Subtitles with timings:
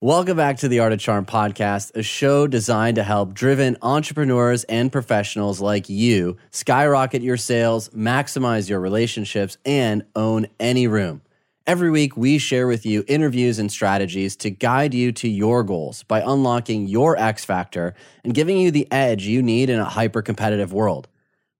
[0.00, 4.62] Welcome back to the Art of Charm podcast, a show designed to help driven entrepreneurs
[4.62, 11.20] and professionals like you skyrocket your sales, maximize your relationships, and own any room.
[11.66, 16.04] Every week, we share with you interviews and strategies to guide you to your goals
[16.04, 20.22] by unlocking your X factor and giving you the edge you need in a hyper
[20.22, 21.08] competitive world.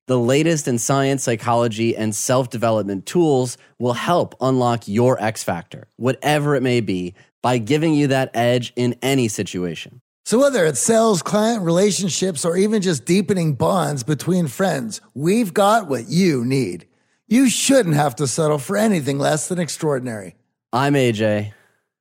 [0.06, 5.88] The latest in science, psychology, and self development tools will help unlock your X factor,
[5.96, 10.00] whatever it may be by giving you that edge in any situation.
[10.25, 15.89] So, whether it's sales, client relationships, or even just deepening bonds between friends, we've got
[15.89, 16.86] what you need.
[17.27, 20.36] You shouldn't have to settle for anything less than extraordinary.
[20.72, 21.53] I'm AJ.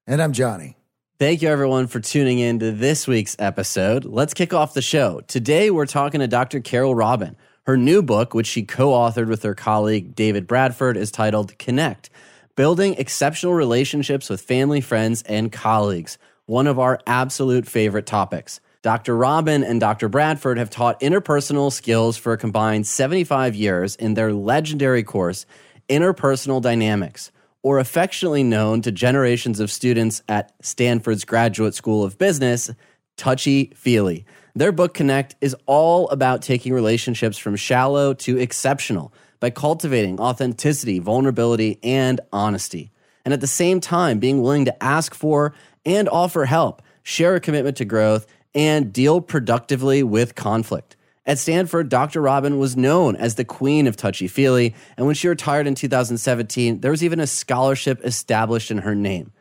[0.06, 0.76] And I'm Johnny.
[1.20, 4.06] Thank you, everyone, for tuning in to this week's episode.
[4.06, 5.22] Let's kick off the show.
[5.22, 6.60] Today, we're talking to Dr.
[6.60, 7.36] Carole Robin.
[7.66, 12.10] Her new book, which she co authored with her colleague David Bradford, is titled Connect
[12.58, 18.60] Building Exceptional Relationships with Family, Friends, and Colleagues, one of our absolute favorite topics.
[18.82, 19.16] Dr.
[19.16, 20.10] Robin and Dr.
[20.10, 25.46] Bradford have taught interpersonal skills for a combined 75 years in their legendary course,
[25.88, 27.32] Interpersonal Dynamics,
[27.62, 32.72] or affectionately known to generations of students at Stanford's Graduate School of Business,
[33.18, 34.26] Touchy Feely.
[34.56, 41.00] Their book, Connect, is all about taking relationships from shallow to exceptional by cultivating authenticity,
[41.00, 42.92] vulnerability, and honesty.
[43.26, 45.54] And at the same time, being willing to ask for
[45.86, 50.96] and offer help, share a commitment to growth, and deal productively with conflict.
[51.26, 52.22] At Stanford, Dr.
[52.22, 56.80] Robin was known as the queen of touchy feely, and when she retired in 2017,
[56.80, 59.34] there was even a scholarship established in her name.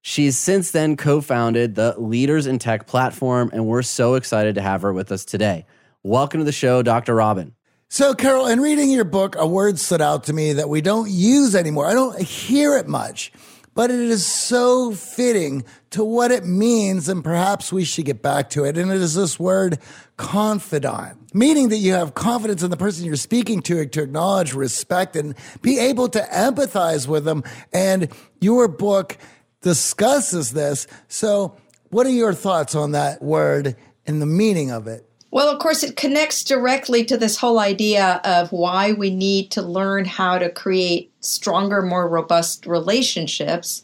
[0.00, 4.62] She's since then co founded the Leaders in Tech platform, and we're so excited to
[4.62, 5.66] have her with us today.
[6.02, 7.14] Welcome to the show, Dr.
[7.14, 7.54] Robin.
[7.88, 11.10] So, Carole, in reading your book, a word stood out to me that we don't
[11.10, 11.86] use anymore.
[11.86, 13.32] I don't hear it much,
[13.74, 18.50] but it is so fitting to what it means, and perhaps we should get back
[18.50, 18.76] to it.
[18.76, 19.78] And it is this word
[20.16, 25.14] confidant, meaning that you have confidence in the person you're speaking to to acknowledge, respect,
[25.14, 27.44] and be able to empathize with them.
[27.72, 29.18] And your book
[29.60, 30.88] discusses this.
[31.06, 31.56] So,
[31.90, 35.08] what are your thoughts on that word and the meaning of it?
[35.34, 39.62] Well, of course, it connects directly to this whole idea of why we need to
[39.62, 43.82] learn how to create stronger, more robust relationships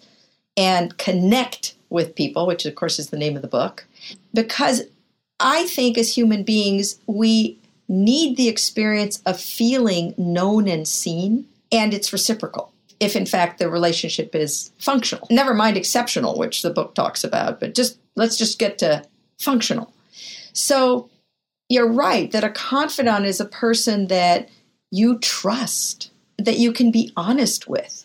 [0.57, 3.85] and connect with people, which, of course, is the name of the book.
[4.33, 4.83] Because
[5.41, 11.93] I think as human beings, we need the experience of feeling known and seen, and
[11.93, 15.27] it's reciprocal if in fact the relationship is functional.
[15.31, 19.03] Never mind exceptional, which the book talks about, but just let's just get to
[19.39, 19.93] functional.
[20.53, 21.11] So
[21.71, 24.51] you're right that a confidant is a person that
[24.91, 28.05] you trust, that you can be honest with,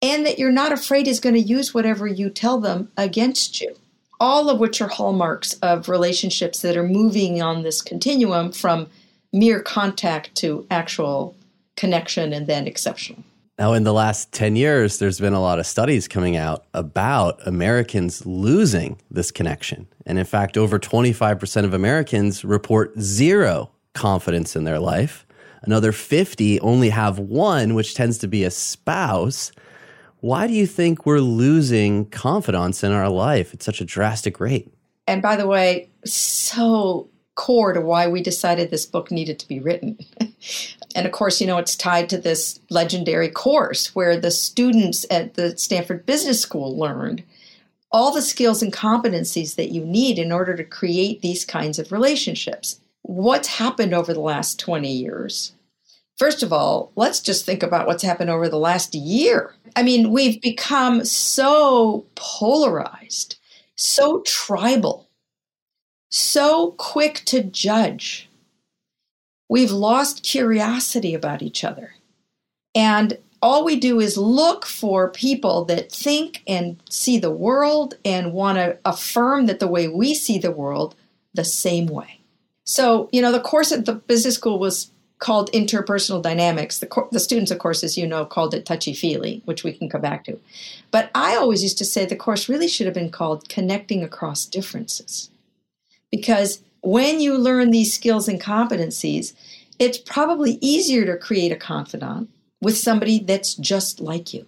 [0.00, 3.76] and that you're not afraid is going to use whatever you tell them against you.
[4.20, 8.86] All of which are hallmarks of relationships that are moving on this continuum from
[9.32, 11.34] mere contact to actual
[11.76, 13.22] connection and then exceptional.
[13.58, 17.40] Now, in the last 10 years, there's been a lot of studies coming out about
[17.46, 19.86] Americans losing this connection.
[20.04, 25.26] And in fact, over 25% of Americans report zero confidence in their life.
[25.62, 29.52] Another 50 only have one, which tends to be a spouse.
[30.20, 34.70] Why do you think we're losing confidence in our life at such a drastic rate?
[35.06, 39.60] And by the way, so core to why we decided this book needed to be
[39.60, 39.98] written.
[40.94, 45.34] and of course, you know, it's tied to this legendary course where the students at
[45.34, 47.22] the Stanford Business School learned
[47.92, 51.92] all the skills and competencies that you need in order to create these kinds of
[51.92, 52.80] relationships.
[53.02, 55.52] What's happened over the last 20 years?
[56.18, 59.54] First of all, let's just think about what's happened over the last year.
[59.76, 63.36] I mean, we've become so polarized
[63.76, 65.05] so tribal,
[66.16, 68.28] so quick to judge.
[69.48, 71.94] We've lost curiosity about each other.
[72.74, 78.32] And all we do is look for people that think and see the world and
[78.32, 80.94] want to affirm that the way we see the world
[81.34, 82.20] the same way.
[82.64, 86.78] So, you know, the course at the business school was called interpersonal dynamics.
[86.78, 89.88] The, the students, of course, as you know, called it touchy feely, which we can
[89.88, 90.40] come back to.
[90.90, 94.46] But I always used to say the course really should have been called connecting across
[94.46, 95.30] differences.
[96.10, 99.34] Because when you learn these skills and competencies,
[99.78, 102.30] it's probably easier to create a confidant
[102.60, 104.46] with somebody that's just like you.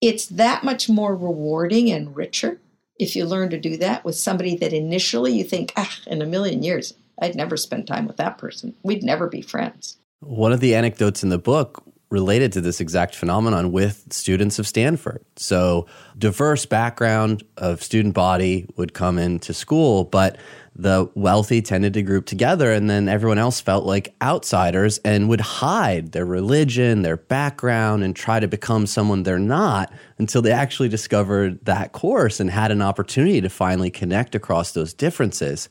[0.00, 2.60] It's that much more rewarding and richer
[2.98, 6.26] if you learn to do that with somebody that initially you think, ah, in a
[6.26, 8.74] million years, I'd never spend time with that person.
[8.82, 9.98] We'd never be friends.
[10.20, 14.66] One of the anecdotes in the book related to this exact phenomenon with students of
[14.66, 15.24] Stanford.
[15.36, 15.86] So,
[16.16, 20.36] diverse background of student body would come into school, but
[20.78, 25.40] the wealthy tended to group together and then everyone else felt like outsiders and would
[25.40, 30.90] hide their religion, their background and try to become someone they're not until they actually
[30.90, 35.70] discovered that course and had an opportunity to finally connect across those differences.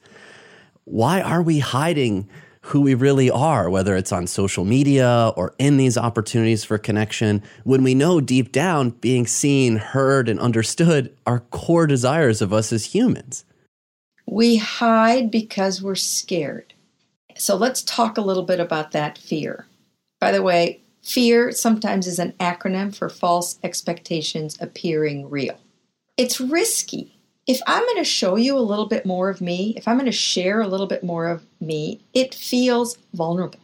[0.86, 2.28] Why are we hiding
[2.66, 7.44] who we really are, whether it's on social media or in these opportunities for connection,
[7.64, 12.74] when we know deep down being seen, heard, and understood are core desires of us
[12.74, 13.46] as humans?
[14.26, 16.74] We hide because we're scared.
[17.38, 19.68] So let's talk a little bit about that fear.
[20.20, 25.60] By the way, fear sometimes is an acronym for false expectations appearing real.
[26.18, 27.15] It's risky
[27.48, 30.06] if I'm going to show you a little bit more of me, if I'm going
[30.06, 33.60] to share a little bit more of me, it feels vulnerable.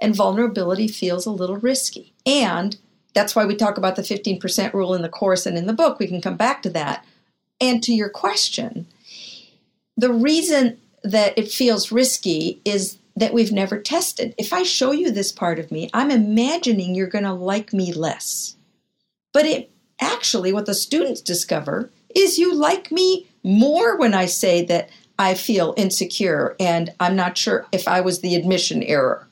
[0.00, 2.12] And vulnerability feels a little risky.
[2.26, 2.76] And
[3.14, 5.98] that's why we talk about the 15% rule in the course and in the book.
[5.98, 7.04] We can come back to that.
[7.60, 8.86] And to your question,
[9.96, 14.34] the reason that it feels risky is that we've never tested.
[14.38, 17.92] If I show you this part of me, I'm imagining you're going to like me
[17.92, 18.56] less.
[19.32, 19.70] But it
[20.00, 25.34] actually, what the students discover is you like me more when I say that I
[25.34, 29.28] feel insecure and I'm not sure if I was the admission error.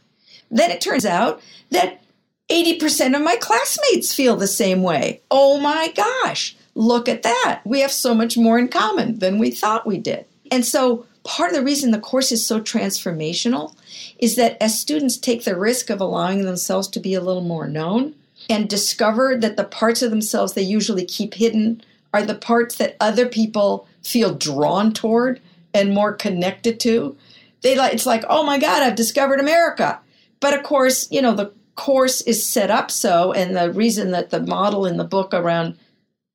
[0.50, 1.40] Then it turns out
[1.70, 2.02] that
[2.50, 5.22] 80% of my classmates feel the same way.
[5.30, 7.60] Oh my gosh, look at that.
[7.64, 10.26] We have so much more in common than we thought we did.
[10.50, 13.76] And so, part of the reason the course is so transformational
[14.18, 17.68] is that as students take the risk of allowing themselves to be a little more
[17.68, 18.14] known
[18.48, 22.96] and discover that the parts of themselves they usually keep hidden are the parts that
[23.00, 25.40] other people feel drawn toward
[25.72, 27.16] and more connected to.
[27.62, 30.00] They like it's like, "Oh my god, I've discovered America."
[30.40, 34.30] But of course, you know, the course is set up so and the reason that
[34.30, 35.78] the model in the book around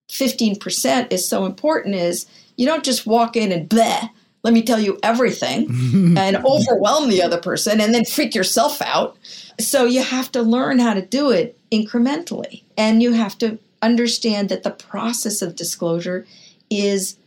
[0.10, 2.26] 15% is so important is
[2.58, 4.10] you don't just walk in and bleh,
[4.44, 5.68] let me tell you everything
[6.18, 9.18] and overwhelm the other person and then freak yourself out.
[9.60, 14.50] So you have to learn how to do it incrementally and you have to understand
[14.50, 16.26] that the process of disclosure
[16.70, 17.18] is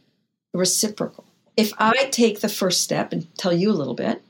[0.54, 1.24] reciprocal.
[1.56, 4.22] If I take the first step and tell you a little bit,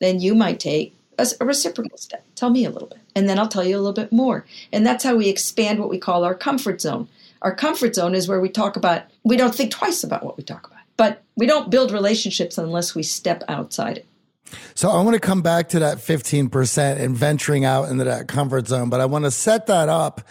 [0.00, 2.24] then you might take a, a, reciprocal step.
[2.34, 2.98] Tell me a little bit.
[3.14, 4.44] And then I'll tell you a little bit more.
[4.72, 7.08] And that's how we expand what we call our comfort zone.
[7.42, 10.42] Our comfort zone is where we talk about, we don't think twice about what we
[10.42, 10.80] talk about.
[10.96, 14.06] But we don't build relationships unless we step outside it.
[14.74, 18.68] So I want to come back to that 15% and venturing out into that comfort
[18.68, 20.22] zone, but I want to set that up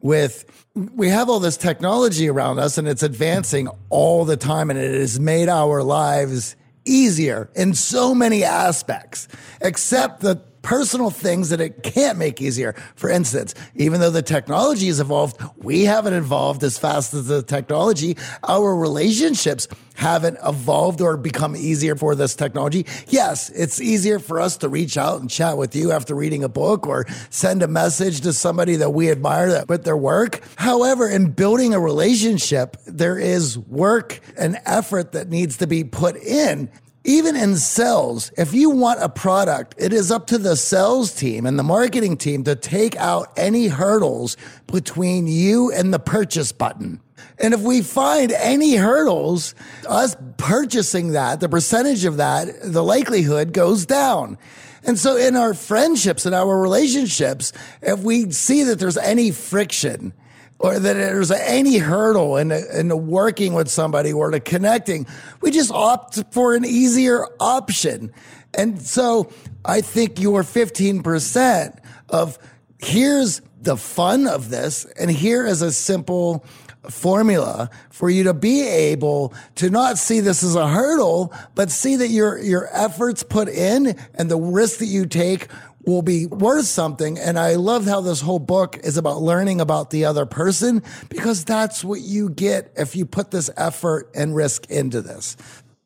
[0.00, 4.78] with we have all this technology around us and it's advancing all the time and
[4.78, 9.28] it has made our lives easier in so many aspects,
[9.60, 12.72] except the personal things that it can't make easier.
[12.96, 17.42] For instance, even though the technology has evolved, we haven't evolved as fast as the
[17.42, 18.16] technology.
[18.48, 22.86] Our relationships haven't evolved or become easier for this technology.
[23.08, 26.48] Yes, it's easier for us to reach out and chat with you after reading a
[26.48, 30.40] book or send a message to somebody that we admire that with their work.
[30.56, 36.16] However, in building a relationship, there is work and effort that needs to be put
[36.16, 36.70] in
[37.04, 41.44] even in sales, if you want a product, it is up to the sales team
[41.44, 47.00] and the marketing team to take out any hurdles between you and the purchase button.
[47.38, 49.54] And if we find any hurdles,
[49.86, 54.38] us purchasing that, the percentage of that, the likelihood goes down.
[54.82, 60.12] And so in our friendships and our relationships, if we see that there's any friction,
[60.58, 65.06] or that there's any hurdle in, in working with somebody or to connecting.
[65.40, 68.12] We just opt for an easier option.
[68.56, 69.30] And so
[69.64, 72.38] I think your 15% of
[72.78, 76.44] here's the fun of this, and here is a simple
[76.90, 81.96] formula for you to be able to not see this as a hurdle, but see
[81.96, 85.48] that your, your efforts put in and the risk that you take
[85.86, 87.18] will be worth something.
[87.18, 91.44] And I love how this whole book is about learning about the other person because
[91.44, 95.36] that's what you get if you put this effort and risk into this.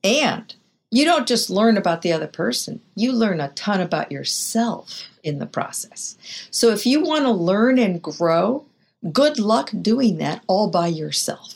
[0.04, 0.54] And
[0.90, 5.38] you don't just learn about the other person, you learn a ton about yourself in
[5.38, 6.16] the process.
[6.50, 8.64] So if you want to learn and grow,
[9.12, 11.54] good luck doing that all by yourself.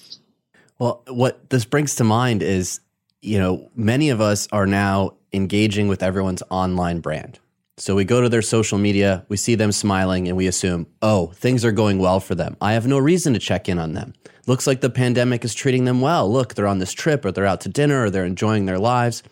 [0.78, 2.80] Well, what this brings to mind is,
[3.20, 7.38] you know, many of us are now engaging with everyone's online brand.
[7.78, 11.28] So we go to their social media, we see them smiling, and we assume, oh,
[11.28, 12.56] things are going well for them.
[12.60, 14.12] I have no reason to check in on them.
[14.46, 16.30] Looks like the pandemic is treating them well.
[16.30, 19.22] Look, they're on this trip, or they're out to dinner, or they're enjoying their lives.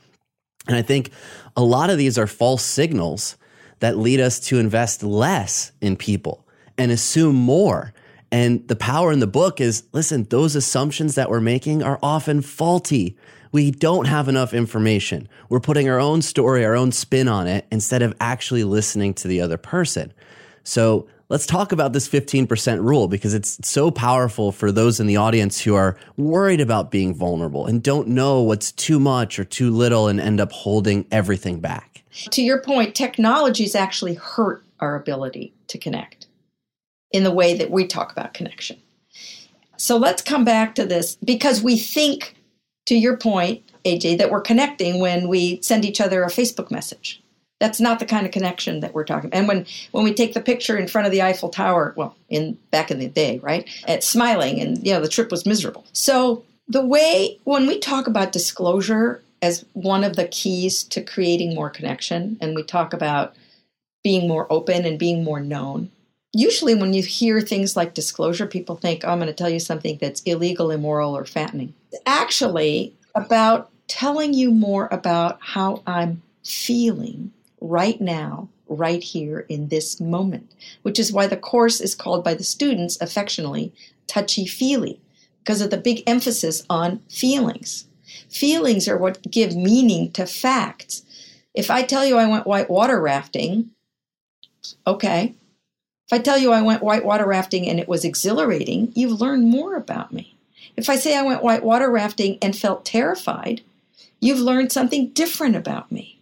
[0.67, 1.11] And I think
[1.57, 3.37] a lot of these are false signals
[3.81, 6.47] that lead us to invest less in people
[6.79, 7.93] and assume more.
[8.33, 12.41] And the power in the book is listen, those assumptions that we're making are often
[12.41, 13.19] faulty.
[13.53, 15.29] We don't have enough information.
[15.49, 19.29] We're putting our own story, our own spin on it instead of actually listening to
[19.29, 20.13] the other person.
[20.63, 25.17] So let's talk about this 15% rule because it's so powerful for those in the
[25.17, 29.71] audience who are worried about being vulnerable and don't know what's too much or too
[29.71, 32.03] little and end up holding everything back.
[32.31, 36.27] To your point, technologies actually hurt our ability to connect
[37.13, 38.81] in the way that we talk about connection.
[39.77, 42.37] So let's come back to this because we think,
[42.91, 47.23] to your point, AJ, that we're connecting when we send each other a Facebook message.
[47.61, 49.29] That's not the kind of connection that we're talking.
[49.29, 49.39] About.
[49.39, 52.59] And when when we take the picture in front of the Eiffel Tower, well, in
[52.73, 55.85] back in the day, right, at smiling, and you know the trip was miserable.
[55.93, 61.55] So the way when we talk about disclosure as one of the keys to creating
[61.55, 63.37] more connection, and we talk about
[64.03, 65.93] being more open and being more known.
[66.33, 69.59] Usually, when you hear things like disclosure, people think, oh, I'm going to tell you
[69.59, 71.75] something that's illegal, immoral, or fattening.
[72.07, 80.01] Actually, about telling you more about how I'm feeling right now, right here in this
[80.01, 83.73] moment, which is why the course is called by the students affectionately
[84.07, 85.01] touchy feely,
[85.43, 87.87] because of the big emphasis on feelings.
[88.29, 91.05] Feelings are what give meaning to facts.
[91.55, 93.71] If I tell you I went whitewater rafting,
[94.87, 95.35] okay.
[96.11, 99.77] If I tell you I went whitewater rafting and it was exhilarating, you've learned more
[99.77, 100.35] about me.
[100.77, 103.61] If I say I went whitewater rafting and felt terrified,
[104.21, 106.19] you've learned something different about me.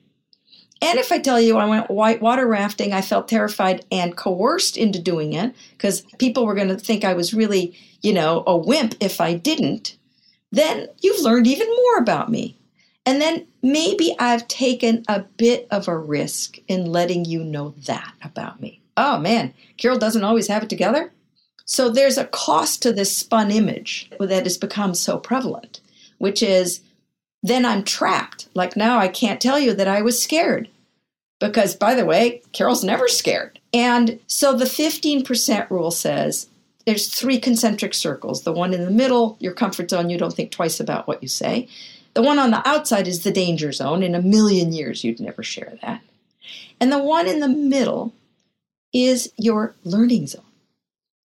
[0.82, 5.00] And if I tell you I went whitewater rafting, I felt terrified and coerced into
[5.00, 8.94] doing it because people were going to think I was really, you know, a wimp
[9.00, 9.96] if I didn't,
[10.52, 12.58] then you've learned even more about me.
[13.06, 18.12] And then maybe I've taken a bit of a risk in letting you know that
[18.22, 18.82] about me.
[19.00, 21.12] Oh man, Carole doesn't always have it together.
[21.64, 25.80] So there's a cost to this spun image that has become so prevalent,
[26.18, 26.80] which is
[27.40, 28.48] then I'm trapped.
[28.54, 30.68] Like now I can't tell you that I was scared.
[31.38, 33.60] Because, by the way, Carole's never scared.
[33.72, 36.48] And so the 15% rule says
[36.84, 38.42] there's three concentric circles.
[38.42, 41.28] The one in the middle, your comfort zone, you don't think twice about what you
[41.28, 41.68] say.
[42.14, 44.02] The one on the outside is the danger zone.
[44.02, 46.00] In a million years, you'd never share that.
[46.80, 48.12] And the one in the middle
[48.92, 50.42] is your learning zone.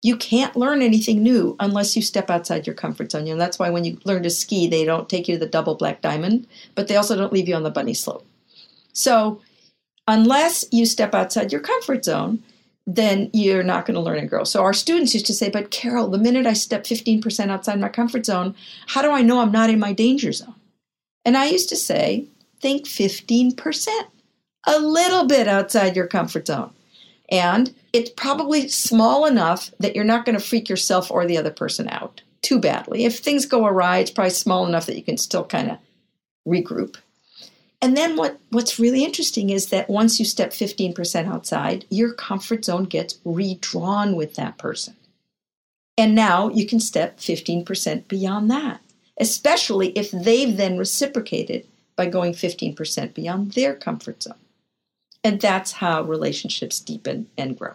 [0.02, 3.28] You can't learn anything new unless you step outside your comfort zone.
[3.28, 5.76] And that's why when you learn to ski, they don't take you to the double
[5.76, 8.26] black diamond, but they also don't leave you on the bunny slope.
[8.92, 9.40] So,
[10.09, 12.42] unless you step outside your comfort zone,
[12.85, 14.42] then you're not going to learn and grow.
[14.42, 17.88] So, our students used to say, But Carole, the minute I step 15% outside my
[17.88, 18.57] comfort zone,
[18.88, 20.54] how do I know I'm not in my danger zone?
[21.25, 22.26] And I used to say,
[22.61, 23.87] Think 15%,
[24.66, 26.73] a little bit outside your comfort zone.
[27.33, 31.51] And it's probably small enough that you're not going to freak yourself or the other
[31.51, 33.05] person out too badly.
[33.05, 35.79] If things go awry, it's probably small enough that you can still kind of
[36.47, 36.97] regroup.
[37.81, 42.65] And then what, what's really interesting is that once you step 15% outside, your comfort
[42.67, 44.95] zone gets redrawn with that person.
[45.97, 48.81] And now you can step 15% beyond that,
[49.19, 54.35] especially if they've then reciprocated by going 15% beyond their comfort zone.
[55.25, 57.75] And that's how relationships deepen and grow.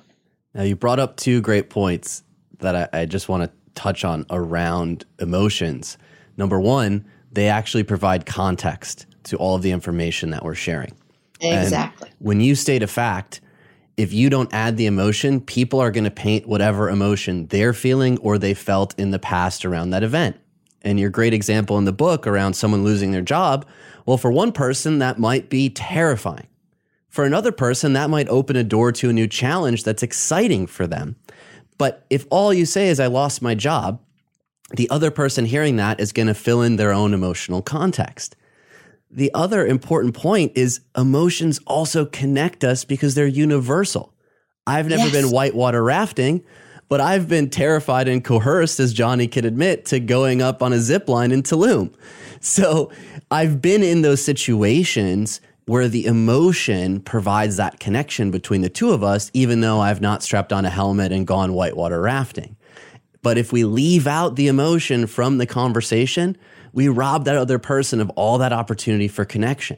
[0.54, 2.24] Now, you brought up two great points
[2.60, 5.98] that I, I just want to touch on around emotions.
[6.36, 10.94] Number one, they actually provide context to all of the information that we're sharing.
[11.40, 12.10] Exactly.
[12.10, 13.42] And when you state a fact,
[13.98, 18.18] if you don't add the emotion, people are going to paint whatever emotion they're feeling
[18.20, 20.38] or they felt in the past around that event.
[20.82, 23.66] And your great example in the book around someone losing their job,
[24.06, 26.48] well, for one person, that might be terrifying.
[27.18, 30.86] For another person, that might open a door to a new challenge that's exciting for
[30.86, 31.16] them.
[31.80, 34.00] But if all you say is, I lost my job,
[34.76, 38.36] the other person hearing that is going to fill in their own emotional context.
[39.10, 44.14] The other important point is emotions also connect us because they're universal.
[44.68, 45.14] I've never Yes.
[45.14, 46.44] been whitewater rafting,
[46.88, 50.80] but I've been terrified and coerced, as Johnny could admit, to going up on a
[50.80, 51.90] zip line in Tulum.
[52.42, 52.92] So
[53.32, 59.04] I've been in those situations where the emotion provides that connection between the two of
[59.04, 62.56] us, even though I've not strapped on a helmet and gone whitewater rafting.
[63.22, 66.38] But if we leave out the emotion from the conversation,
[66.72, 69.78] we rob that other person of all that opportunity for connection.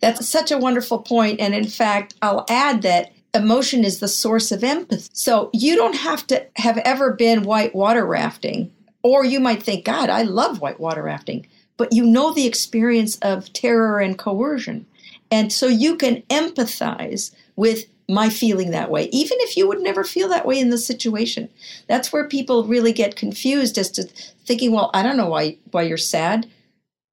[0.00, 1.40] That's such a wonderful point.
[1.40, 5.08] And in fact, I'll add that emotion is the source of empathy.
[5.14, 8.70] So you don't have to have ever been whitewater rafting,
[9.02, 11.46] or you might think, God, I love whitewater rafting,
[11.78, 14.84] but you know the experience of terror and coercion.
[15.32, 20.04] And so you can empathize with my feeling that way, even if you would never
[20.04, 21.48] feel that way in the situation.
[21.88, 24.02] That's where people really get confused as to
[24.44, 26.46] thinking, well, I don't know why why you're sad.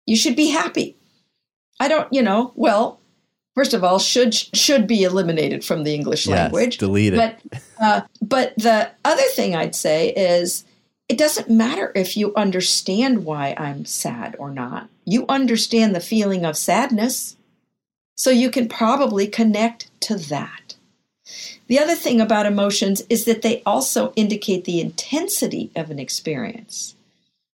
[0.05, 0.97] You should be happy.
[1.79, 2.99] I don't, you know, well,
[3.55, 6.77] first of all, should should be eliminated from the English Yes, language.
[6.77, 7.17] delete it.
[7.17, 10.65] But uh, but the other thing I'd say is
[11.07, 14.89] it doesn't matter if you understand why I'm sad or not.
[15.05, 17.37] You understand the feeling of sadness,
[18.19, 20.75] so you can probably connect to that.
[21.67, 26.95] The other thing about emotions is that they also indicate the intensity of an experience.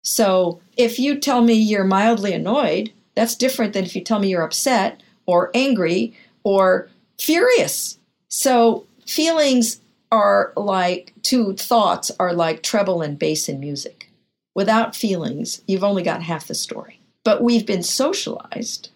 [0.02, 4.28] So if you tell me you're mildly annoyed, that's different than if you tell me
[4.28, 6.14] you're upset or angry
[6.45, 6.88] or
[7.19, 7.99] furious.
[8.28, 9.81] So feelings
[10.12, 14.09] are like two thoughts are like treble and bass in music.
[14.54, 17.00] Without feelings, you've only got half the story.
[17.25, 18.90] But we've been socialized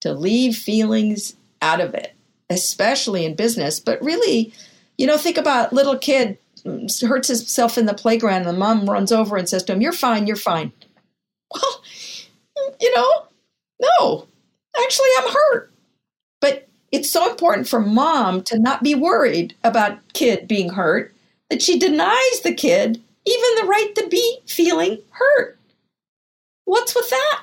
[0.00, 2.14] to leave feelings out of it,
[2.48, 3.80] especially in business.
[3.80, 4.52] But really,
[4.98, 8.88] you know, think about little kid mm, hurts himself in the playground and the mom
[8.88, 10.72] runs over and says to him, You're fine, you're fine.
[11.52, 11.82] Well,
[12.80, 13.26] you know,
[13.80, 14.26] no,
[14.84, 15.72] actually, I'm hurt.
[16.40, 21.14] But it's so important for mom to not be worried about kid being hurt
[21.48, 25.58] that she denies the kid even the right to be feeling hurt.
[26.64, 27.42] What's with that?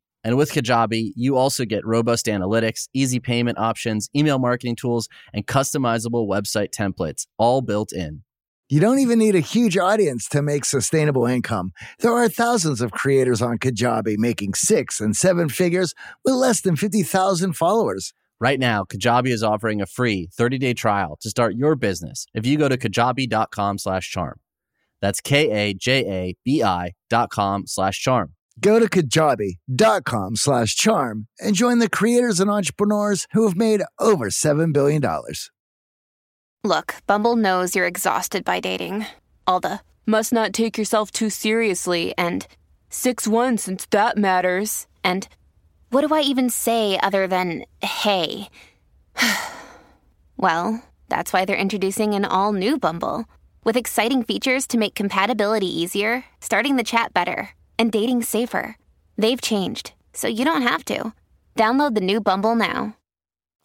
[0.23, 5.47] And with Kajabi, you also get robust analytics, easy payment options, email marketing tools, and
[5.47, 8.23] customizable website templates, all built in.
[8.69, 11.73] You don't even need a huge audience to make sustainable income.
[11.99, 16.77] There are thousands of creators on Kajabi making six and seven figures with less than
[16.77, 18.13] 50,000 followers.
[18.39, 22.57] Right now, Kajabi is offering a free 30-day trial to start your business if you
[22.57, 24.39] go to kajabi.com slash charm.
[25.01, 28.35] That's K-A-J-A-B-I dot com slash charm.
[28.59, 34.27] Go to kajabi.com slash charm and join the creators and entrepreneurs who have made over
[34.27, 35.03] $7 billion.
[36.63, 39.05] Look, Bumble knows you're exhausted by dating.
[39.47, 42.45] All the must not take yourself too seriously and
[42.89, 44.85] 6 1 since that matters.
[45.03, 45.27] And
[45.89, 48.49] what do I even say other than hey?
[50.37, 53.25] well, that's why they're introducing an all new Bumble
[53.63, 57.49] with exciting features to make compatibility easier, starting the chat better,
[57.81, 58.77] and dating safer.
[59.17, 61.13] They've changed, so you don't have to.
[61.57, 62.95] Download the new Bumble now.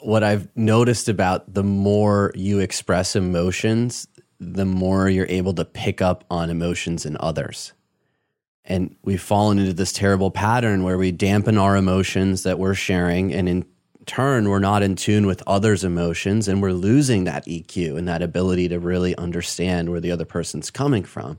[0.01, 4.09] What I've noticed about the more you express emotions,
[4.41, 7.75] the more you're able to pick up on emotions in others.
[8.65, 13.35] And we've fallen into this terrible pattern where we dampen our emotions that we're sharing,
[13.35, 13.67] and in
[14.07, 18.23] turn, we're not in tune with others' emotions, and we're losing that EQ and that
[18.23, 21.39] ability to really understand where the other person's coming from.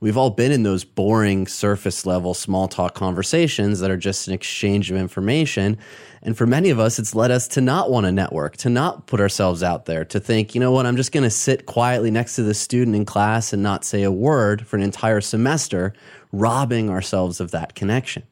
[0.00, 4.34] We've all been in those boring, surface level, small talk conversations that are just an
[4.34, 5.78] exchange of information.
[6.22, 9.06] And for many of us, it's led us to not want to network, to not
[9.06, 12.10] put ourselves out there, to think, you know what, I'm just going to sit quietly
[12.10, 15.92] next to the student in class and not say a word for an entire semester,
[16.32, 18.22] robbing ourselves of that connection.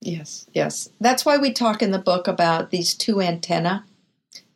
[0.00, 0.90] Yes, yes.
[1.00, 3.84] That's why we talk in the book about these two antenna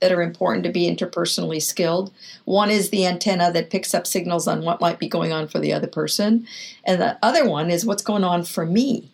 [0.01, 2.13] that are important to be interpersonally skilled.
[2.45, 5.59] One is the antenna that picks up signals on what might be going on for
[5.59, 6.47] the other person,
[6.85, 9.11] and the other one is what's going on for me.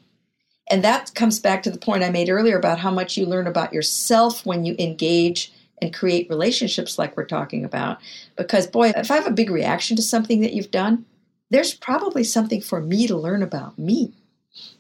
[0.70, 3.47] And that comes back to the point I made earlier about how much you learn
[3.47, 7.99] about yourself when you engage and create relationships like we're talking about.
[8.37, 11.05] Because, boy, if I have a big reaction to something that you've done,
[11.51, 14.12] there's probably something for me to learn about me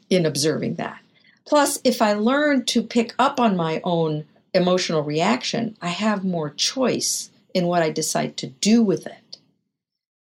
[0.08, 1.00] in observing that.
[1.46, 6.50] Plus, if I learn to pick up on my own emotional reaction, I have more
[6.50, 9.38] choice in what I decide to do with it.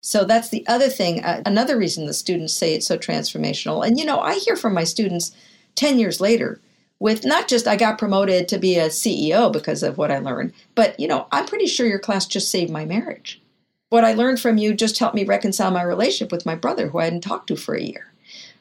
[0.01, 1.23] So that's the other thing.
[1.23, 3.85] Uh, another reason the students say it's so transformational.
[3.85, 5.35] And you know, I hear from my students
[5.75, 6.61] 10 years later
[6.99, 10.53] with not just I got promoted to be a CEO because of what I learned,
[10.75, 13.41] but you know, I'm pretty sure your class just saved my marriage.
[13.89, 16.99] What I learned from you just helped me reconcile my relationship with my brother who
[16.99, 18.13] I hadn't talked to for a year.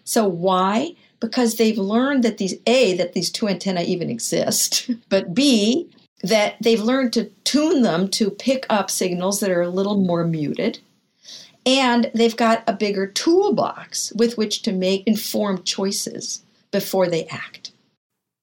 [0.04, 0.94] So why?
[1.20, 5.90] Because they've learned that these A, that these two antennae even exist, but B,
[6.22, 10.24] that they've learned to tune them to pick up signals that are a little more
[10.24, 10.78] muted.
[11.66, 17.72] And they've got a bigger toolbox with which to make informed choices before they act.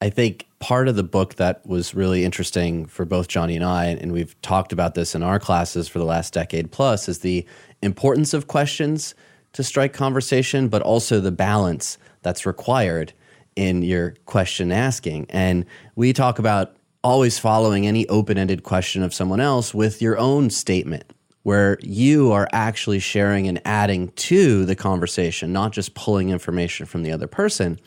[0.02, 3.86] I think part of the book that was really interesting for both Johnny and I,
[3.86, 7.46] and we've talked about this in our classes for the last decade plus, is the
[7.82, 9.16] importance of questions
[9.54, 13.14] to strike conversation, but also the balance that's required
[13.56, 15.28] in your question asking.
[15.30, 20.18] And we talk about always following any open ended question of someone else with your
[20.18, 26.32] own statement, where you are actually sharing and adding to the conversation, not just pulling
[26.32, 27.80] information from the other person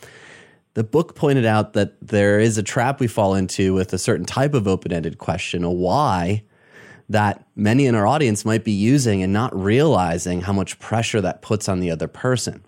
[0.79, 4.25] the book pointed out that there is a trap we fall into with a certain
[4.25, 6.45] type of open ended question, a why,
[7.09, 11.43] that many in our audience might be using and not realizing how much pressure that
[11.43, 12.63] puts on the other person.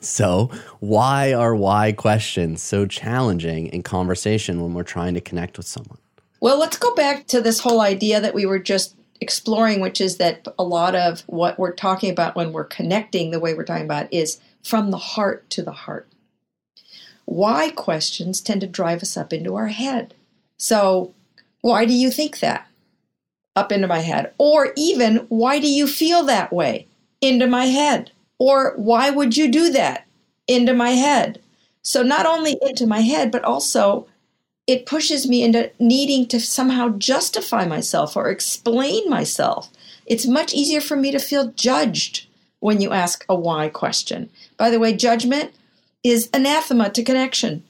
[0.00, 5.66] So, why are why questions so challenging in conversation when we're trying to connect with
[5.66, 5.98] someone?
[6.40, 10.16] Well, let's go back to this whole idea that we were just exploring, which is
[10.16, 13.84] that a lot of what we're talking about when we're connecting the way we're talking
[13.84, 16.10] about is from the heart to the heart
[17.30, 20.14] why questions tend to drive us up into our head.
[20.56, 21.14] So,
[21.60, 22.66] why do you think that?
[23.54, 24.32] Up into my head.
[24.36, 26.88] Or even, why do you feel that way?
[27.20, 28.10] Into my head.
[28.40, 30.06] Or why would you do that?
[30.48, 31.40] Into my head.
[31.82, 34.08] So, not only into my head, but also
[34.66, 39.70] it pushes me into needing to somehow justify myself or explain myself.
[40.06, 42.26] It's much easier for me to feel judged
[42.60, 44.30] when you ask a why question.
[44.56, 45.52] By the way, judgment
[46.02, 47.64] is anathema to connection.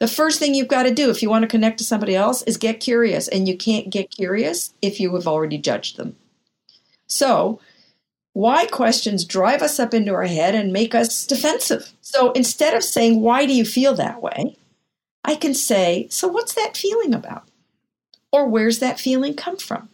[0.00, 2.42] The first thing you've got to do if you want to connect to somebody else
[2.42, 6.16] is get curious, and you can't get curious if you have already judged them.
[7.06, 7.60] So,
[8.32, 11.92] why questions drive us up into our head and make us defensive.
[12.00, 14.56] So instead of saying, Why do you feel that way?
[15.24, 17.44] I can say, So what's that feeling about?
[18.32, 19.88] Or where's that feeling come from?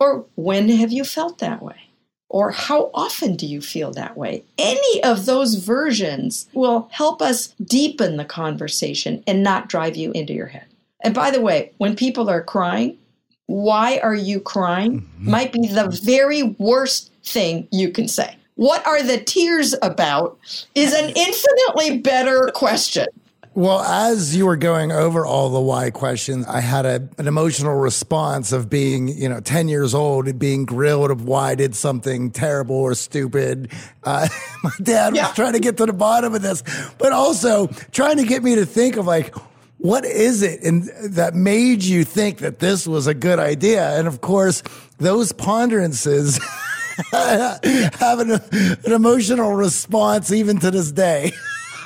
[0.00, 1.88] Or when have you felt that way?
[2.28, 4.44] or how often do you feel that way?
[4.58, 10.34] Any of those versions will help us deepen the conversation and not drive you into
[10.34, 10.66] your head.
[11.02, 12.98] And by the way, when people are crying,
[13.46, 15.30] why are you crying mm-hmm.
[15.30, 18.36] might be the very worst thing you can say.
[18.56, 20.38] What are the tears about
[20.74, 23.06] is an infinitely better question.
[23.54, 27.74] Well, as you were going over all the why questions, I had a, an emotional
[27.74, 31.74] response of being, you know, 10 years old and being grilled of why I did
[31.74, 33.72] something terrible or stupid.
[34.04, 34.28] Uh,
[34.62, 35.26] my dad yeah.
[35.26, 36.62] was trying to get to the bottom of this,
[36.98, 39.34] but also trying to get me to think of like,
[39.78, 43.98] what is it and that made you think that this was a good idea?
[43.98, 44.62] And of course,
[44.98, 46.38] those ponderances
[47.10, 51.32] have an, an emotional response even to this day.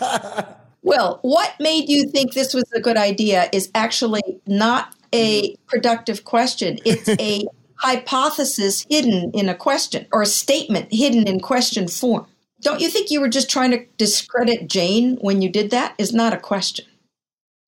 [0.83, 6.25] Well, what made you think this was a good idea is actually not a productive
[6.25, 6.79] question.
[6.85, 7.47] It's a
[7.77, 12.27] hypothesis hidden in a question or a statement hidden in question form.
[12.61, 15.95] Don't you think you were just trying to discredit Jane when you did that?
[15.99, 16.87] Is not a question.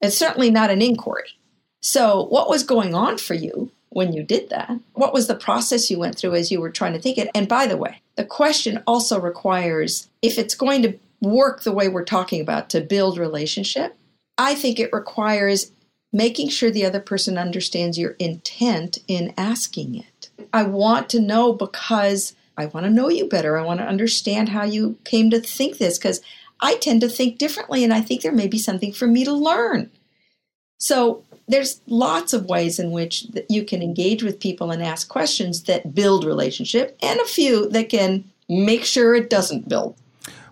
[0.00, 1.30] It's certainly not an inquiry.
[1.82, 4.78] So, what was going on for you when you did that?
[4.94, 7.30] What was the process you went through as you were trying to think it?
[7.34, 11.88] And by the way, the question also requires, if it's going to work the way
[11.88, 13.96] we're talking about to build relationship,
[14.36, 15.70] I think it requires
[16.12, 20.28] making sure the other person understands your intent in asking it.
[20.52, 23.56] I want to know because I want to know you better.
[23.56, 26.20] I want to understand how you came to think this because
[26.60, 29.32] I tend to think differently and I think there may be something for me to
[29.32, 29.90] learn.
[30.78, 35.64] So there's lots of ways in which you can engage with people and ask questions
[35.64, 39.96] that build relationship and a few that can make sure it doesn't build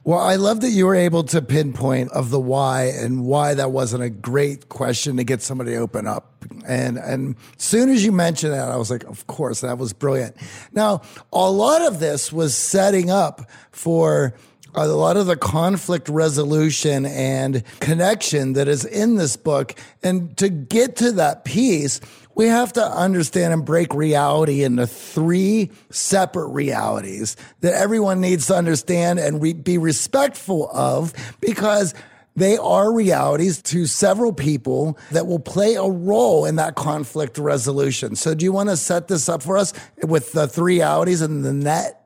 [0.04, 3.70] Well, I love that you were able to pinpoint of the why and why that
[3.70, 6.32] wasn't a great question to get somebody to open up.
[6.66, 10.36] And and soon as you mentioned that, I was like, of course, that was brilliant.
[10.72, 11.02] Now,
[11.32, 14.34] a lot of this was setting up for
[14.74, 19.74] a lot of the conflict resolution and connection that is in this book.
[20.02, 22.00] And to get to that piece,
[22.34, 28.54] we have to understand and break reality into three separate realities that everyone needs to
[28.54, 31.94] understand and re- be respectful of because
[32.34, 38.16] they are realities to several people that will play a role in that conflict resolution.
[38.16, 41.44] So, do you want to set this up for us with the three realities and
[41.44, 42.01] the net?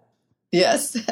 [0.57, 0.97] Yes.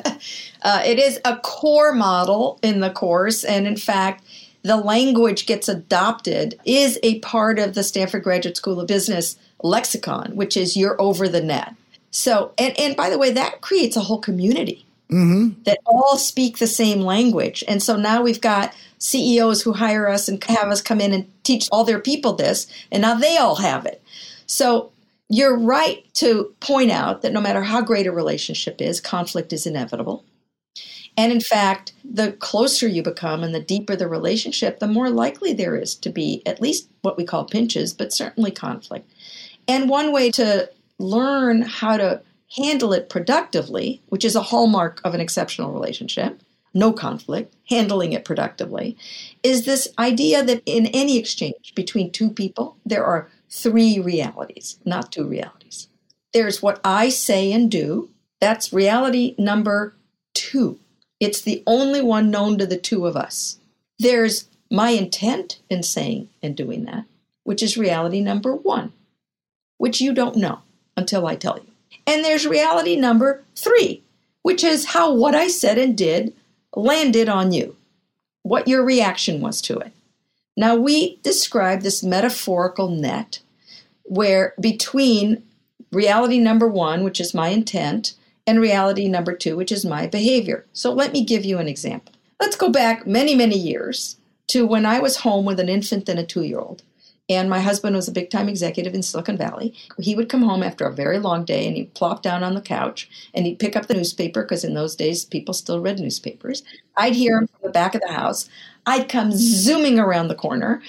[0.67, 3.45] Uh, it is a core model in the course.
[3.45, 4.25] And in fact,
[4.63, 10.37] the language gets adopted is a part of the Stanford Graduate School of Business lexicon,
[10.37, 11.75] which is you're over the net.
[12.11, 15.61] So, and, and by the way, that creates a whole community mm-hmm.
[15.65, 17.63] that all speak the same language.
[17.69, 21.31] And so now we've got CEOs who hire us and have us come in and
[21.43, 24.03] teach all their people this, and now they all have it.
[24.47, 24.93] So
[25.29, 29.67] you're right to point out that no matter how great a relationship is, conflict is
[29.67, 30.25] inevitable.
[31.17, 35.53] And in fact, the closer you become and the deeper the relationship, the more likely
[35.53, 39.09] there is to be at least what we call pinches, but certainly conflict.
[39.69, 42.21] And one way to learn how to
[42.57, 46.41] handle it productively, which is a hallmark of an exceptional relationship,
[46.73, 48.97] no conflict, handling it productively,
[49.43, 55.13] is this idea that in any exchange between two people, there are three realities, not
[55.13, 55.89] two realities.
[56.33, 59.95] There's what I say and do, that's reality number
[60.35, 60.81] two.
[61.21, 63.59] It's the only one known to the two of us.
[63.99, 67.05] There's my intent in saying and doing that,
[67.45, 68.93] which is reality number one,
[69.79, 70.59] which you don't know
[70.97, 71.71] until I tell you.
[72.09, 74.03] And there's reality number three,
[74.43, 76.35] which is how what I said and did
[76.75, 77.77] landed on you,
[78.43, 79.93] what your reaction was to it.
[80.57, 83.41] Now, we describe this metaphorical net
[84.05, 85.43] where between
[85.93, 88.15] reality number one, which is my intent,
[88.47, 90.67] and reality number two, which is my behavior.
[90.73, 92.13] So let me give you an example.
[92.41, 94.17] Let's go back many, many years
[94.49, 96.83] to when I was home with an infant and a two year old.
[97.27, 99.75] And my husband was a big time executive in Silicon Valley.
[99.99, 102.61] He would come home after a very long day and he'd plop down on the
[102.61, 106.63] couch and he'd pick up the newspaper because in those days people still read newspapers.
[106.99, 108.51] I'd hear him from the back of the house.
[108.85, 110.83] I'd come zooming around the corner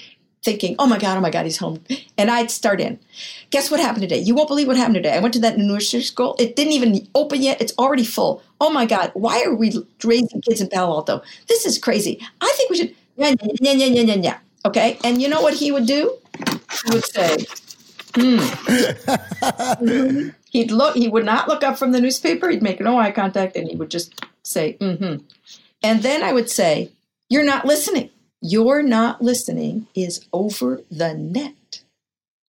[0.46, 1.84] thinking, oh my God, oh my God, he's home.
[2.18, 3.00] And I'd start in.
[3.50, 4.20] Guess what happened today?
[4.20, 5.14] You won't believe what happened today.
[5.14, 6.36] I went to that nursery school.
[6.40, 7.60] It didn't even open yet.
[7.60, 8.44] It's already full.
[8.62, 11.22] Oh my God, why are we raising kids in Palo Alto?
[11.48, 12.22] This is crazy.
[12.40, 14.38] I think we should, yeah, yeah, yeah, yeah, yeah, yeah.
[14.66, 15.00] Okay.
[15.04, 16.18] And you know what he would do?
[16.38, 17.46] He would say,
[18.16, 18.38] hmm.
[20.52, 22.50] He'd look, he would not look up from the newspaper.
[22.50, 25.26] He'd make no eye contact and he would just say, mm hmm.
[25.84, 26.92] And then I would say,
[27.30, 28.10] You're not listening.
[28.48, 31.82] You're not listening is over the net.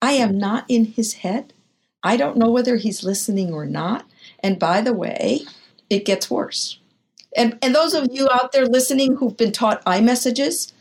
[0.01, 0.39] I am hmm.
[0.39, 1.53] not in his head.
[2.03, 4.07] I don't know whether he's listening or not.
[4.41, 5.43] And by the way,
[5.91, 6.79] it gets worse.
[7.37, 10.73] And, and those of you out there listening who've been taught I-messages,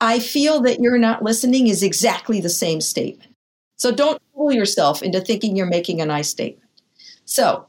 [0.00, 3.34] I feel that you're not listening is exactly the same statement.
[3.76, 6.70] So don't fool yourself into thinking you're making a nice statement.
[7.26, 7.66] So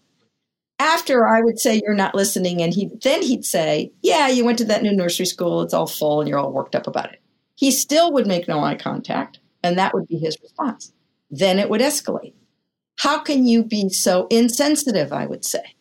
[0.80, 4.58] after I would say you're not listening, and he then he'd say, Yeah, you went
[4.60, 7.22] to that new nursery school, it's all full, and you're all worked up about it.
[7.56, 10.92] He still would make no eye contact, and that would be his response.
[11.30, 12.34] Then it would escalate.
[13.00, 15.14] How can you be so insensitive?
[15.14, 15.76] I would say.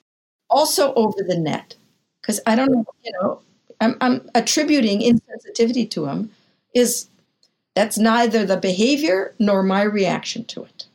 [0.48, 1.76] Also over the net,
[2.20, 3.40] because I don't know, you know,
[3.80, 6.30] I'm, I'm attributing insensitivity to him
[6.74, 7.08] is
[7.74, 10.86] that's neither the behavior nor my reaction to it.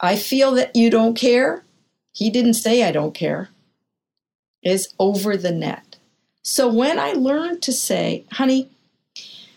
[0.00, 1.64] I feel that you don't care
[2.12, 3.48] he didn't say, I don't care,
[4.62, 5.96] is over the net.
[6.42, 8.70] So when I learned to say, honey,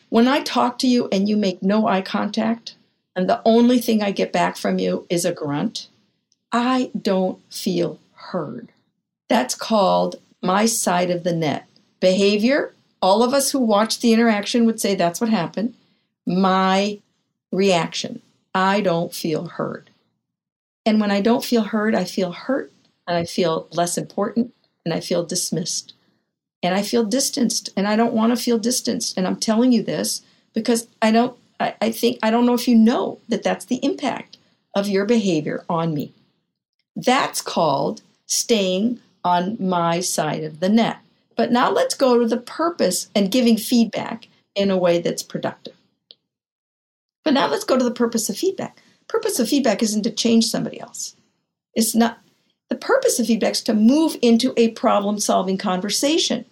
[0.09, 2.75] when I talk to you and you make no eye contact,
[3.15, 5.87] and the only thing I get back from you is a grunt,
[6.51, 8.69] I don't feel heard.
[9.27, 11.67] That's called my side of the net.
[11.99, 15.73] Behavior, all of us who watch the interaction would say that's what happened.
[16.25, 16.99] My
[17.51, 18.21] reaction,
[18.53, 19.89] I don't feel heard.
[20.85, 22.71] And when I don't feel heard, I feel hurt
[23.07, 24.53] and I feel less important
[24.85, 25.93] and I feel dismissed
[26.61, 29.17] and I feel distanced and I don't want to feel distanced.
[29.17, 30.21] And I'm telling you this
[30.53, 33.79] because I don't, I, I think, I don't know if you know that that's the
[33.83, 34.37] impact
[34.75, 36.13] of your behavior on me.
[36.95, 40.97] That's called staying on my side of the net.
[41.35, 45.75] But now let's go to the purpose and giving feedback in a way that's productive.
[47.23, 50.45] But now let's go to the purpose of feedback purpose of feedback isn't to change
[50.45, 51.15] somebody else.
[51.73, 52.19] It's not
[52.69, 56.45] the purpose of feedback is to move into a problem solving conversation.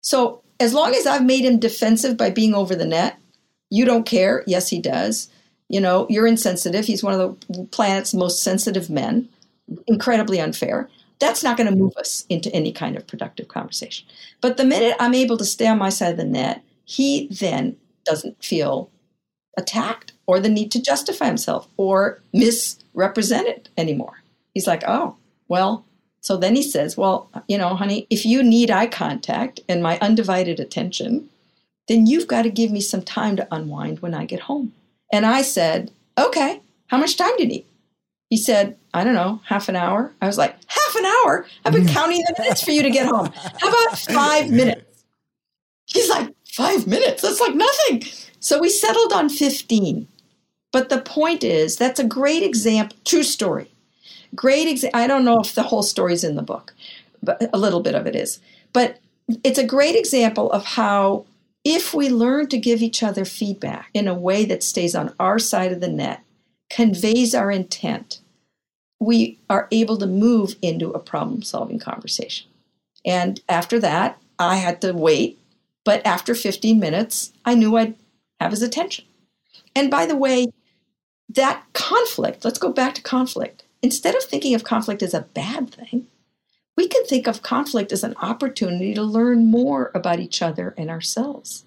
[0.00, 3.18] So as long as I've made him defensive by being over the net,
[3.70, 4.44] you don't care.
[4.46, 5.28] Yes, he does.
[5.68, 6.84] You know, you're insensitive.
[6.84, 9.28] He's one of the planet's most sensitive men,
[9.86, 10.88] incredibly unfair.
[11.18, 14.06] That's not going to move us into any kind of productive conversation.
[14.40, 17.76] But the minute I'm able to stay on my side of the net, he then
[18.04, 18.90] doesn't feel
[19.56, 24.22] attacked or the need to justify himself or misrepresent it anymore.
[24.54, 25.16] He's like, oh,
[25.48, 25.84] well,
[26.20, 29.98] so then he says, well, you know, honey, if you need eye contact and my
[29.98, 31.28] undivided attention,
[31.88, 34.72] then you've got to give me some time to unwind when I get home.
[35.12, 37.66] And I said, okay, how much time do you need?
[38.30, 40.12] He said, I don't know, half an hour.
[40.22, 41.46] I was like, half an hour?
[41.64, 41.92] I've been mm.
[41.92, 43.30] counting the minutes for you to get home.
[43.60, 45.04] How about five minutes?
[45.86, 47.22] He's like, five minutes?
[47.22, 48.04] That's like nothing.
[48.40, 50.08] So we settled on 15.
[50.72, 53.70] But the point is, that's a great example, true story.
[54.34, 55.00] Great example.
[55.00, 56.74] I don't know if the whole story's in the book,
[57.22, 58.40] but a little bit of it is.
[58.72, 58.98] But
[59.44, 61.26] it's a great example of how
[61.64, 65.38] if we learn to give each other feedback in a way that stays on our
[65.38, 66.22] side of the net,
[66.70, 68.20] conveys our intent,
[68.98, 72.48] we are able to move into a problem solving conversation.
[73.04, 75.38] And after that, I had to wait.
[75.84, 77.94] But after 15 minutes, I knew I'd
[78.40, 79.04] have his attention.
[79.74, 80.48] And by the way,
[81.34, 83.64] that conflict, let's go back to conflict.
[83.82, 86.06] Instead of thinking of conflict as a bad thing,
[86.76, 90.88] we can think of conflict as an opportunity to learn more about each other and
[90.90, 91.64] ourselves.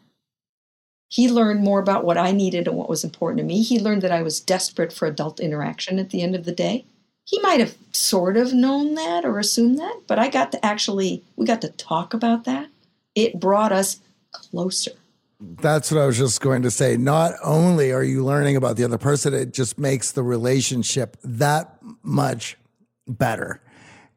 [1.08, 3.62] He learned more about what I needed and what was important to me.
[3.62, 6.86] He learned that I was desperate for adult interaction at the end of the day.
[7.26, 11.24] He might have sort of known that or assumed that, but I got to actually,
[11.36, 12.70] we got to talk about that.
[13.14, 14.00] It brought us
[14.32, 14.92] closer.
[15.40, 16.96] That's what I was just going to say.
[16.98, 21.78] Not only are you learning about the other person, it just makes the relationship that
[22.04, 22.58] much
[23.08, 23.62] better.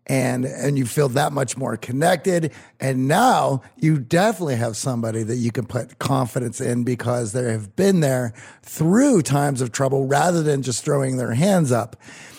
[0.06, 2.52] And and you feel that much more connected.
[2.80, 7.76] And now you definitely have somebody that you can put confidence in because they have
[7.76, 11.96] been there through times of trouble rather than just throwing their hands up.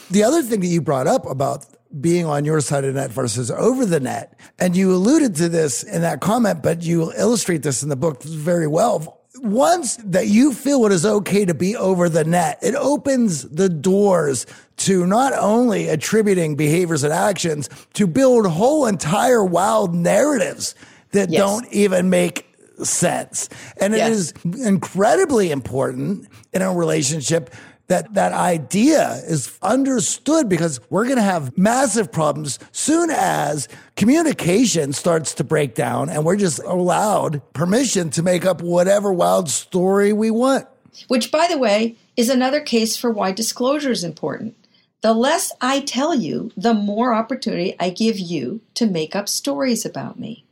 [0.10, 1.66] The other thing that you brought up about
[2.00, 5.50] being on your side of the net versus over the net and you alluded to
[5.50, 10.28] this in that comment but you illustrate this in the book very well once that
[10.28, 14.46] you feel it is okay to be over the net, it opens the doors
[14.78, 20.76] to not only attributing behaviors and actions, to build whole entire wild narratives
[21.12, 21.40] that yes.
[21.40, 22.46] don't even make
[22.84, 23.50] sense.
[23.80, 24.08] And yes.
[24.08, 27.54] it is incredibly important in a relationship
[27.90, 34.94] that that idea is understood because we're going to have massive problems soon as communication
[34.94, 40.14] starts to break down and we're just allowed permission to make up whatever wild story
[40.14, 40.68] we want.
[41.08, 44.56] Which, by the way, is another case for why disclosure is important.
[45.02, 49.86] The less I tell you, the more opportunity I give you to make up stories
[49.86, 50.46] about me.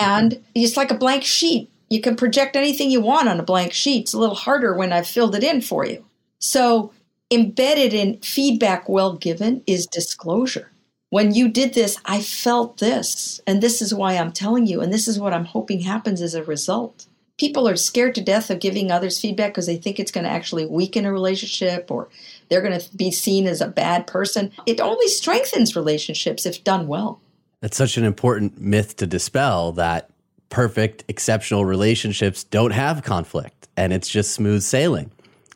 [0.00, 1.70] And it's like a blank sheet.
[1.90, 4.04] You can project anything you want on a blank sheet.
[4.04, 6.04] It's a little harder when I've filled it in for you.
[6.46, 6.92] So,
[7.30, 10.70] embedded in feedback well given is disclosure.
[11.08, 14.92] When you did this, I felt this, and this is why I'm telling you, and
[14.92, 17.06] this is what I'm hoping happens as a result.
[17.38, 20.30] People are scared to death of giving others feedback because they think it's going to
[20.30, 22.10] actually weaken a relationship or
[22.50, 24.52] they're going to be seen as a bad person.
[24.66, 27.22] It only strengthens relationships if done well.
[27.62, 30.10] That's such an important myth to dispel that
[30.50, 35.10] perfect, exceptional relationships don't have conflict and it's just smooth sailing.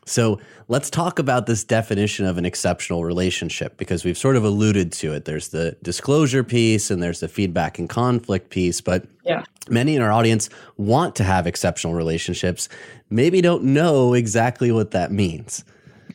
[0.09, 4.91] So let's talk about this definition of an exceptional relationship because we've sort of alluded
[4.93, 5.25] to it.
[5.25, 9.43] There's the disclosure piece and there's the feedback and conflict piece, but yeah.
[9.69, 12.69] many in our audience want to have exceptional relationships,
[13.09, 15.63] maybe don't know exactly what that means.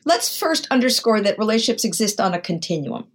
[0.05, 3.07] Let's first underscore that relationships exist on a continuum.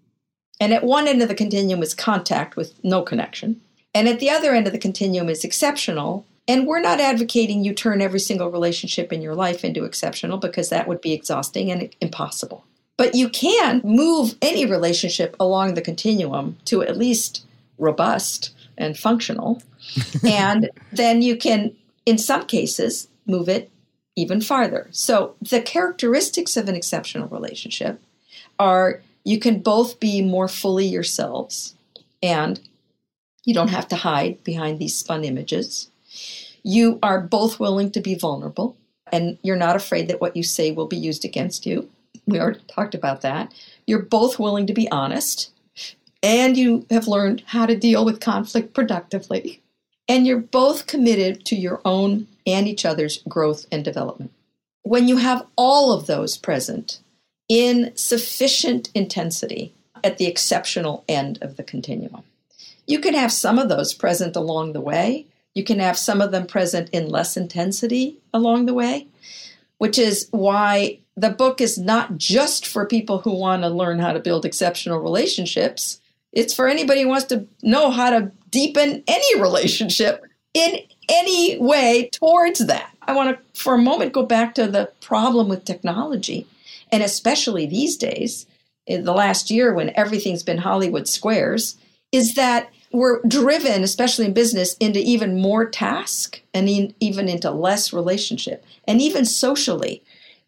[0.62, 3.62] And at one end of the continuum is contact with no connection.
[3.94, 7.76] And at the other end of the continuum is exceptional, and we're not advocating you
[7.76, 11.96] turn every single relationship in your life into exceptional because that would be exhausting and
[12.02, 12.66] impossible.
[12.98, 17.46] But you can move any relationship along the continuum to at least
[17.78, 19.62] robust and functional.
[20.26, 21.76] and then you can,
[22.08, 23.70] in some cases, move it
[24.16, 24.88] even farther.
[24.92, 28.02] So the characteristics of an exceptional relationship
[28.58, 31.76] are you can both be more fully yourselves
[32.24, 32.60] and
[33.46, 35.90] you don't have to hide behind these spun images.
[36.64, 38.78] You are both willing to be vulnerable,
[39.12, 41.90] and you're not afraid that what you say will be used against you.
[42.26, 43.54] We already talked about that.
[43.88, 45.52] You're both willing to be honest,
[46.22, 49.62] and you have learned how to deal with conflict productively.
[50.08, 54.32] And you're both committed to your own and each other's growth and development.
[54.82, 57.00] When you have all of those present
[57.48, 62.24] in sufficient intensity at the exceptional end of the continuum,
[62.88, 66.32] you can have some of those present along the way, You can have some of
[66.32, 69.08] them present in less intensity along the way,
[69.78, 74.14] which is why the book is not just for people who want to learn how
[74.14, 76.00] to build exceptional relationships.
[76.32, 80.24] It's for anybody who wants to know how to deepen any relationship
[80.54, 80.80] in
[81.10, 82.96] any way towards that.
[83.02, 86.48] I want to, for a moment, go back to the problem with technology,
[86.92, 88.46] and especially these days,
[88.86, 91.78] in the last year when everything's been Hollywood squares,
[92.12, 97.52] is that we're driven, especially in business, into even more task and in, even into
[97.52, 98.66] less relationship.
[98.88, 100.04] And even socially,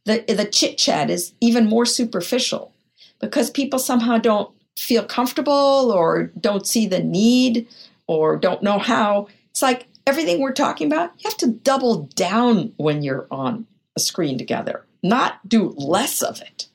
[0.06, 2.74] the, the chit chat is even more superficial
[3.20, 7.68] because people somehow don't feel comfortable or don't see the need
[8.08, 9.28] or don't know how.
[9.52, 14.00] It's like everything we're talking about, you have to double down when you're on a
[14.00, 16.68] screen together, not do less of it.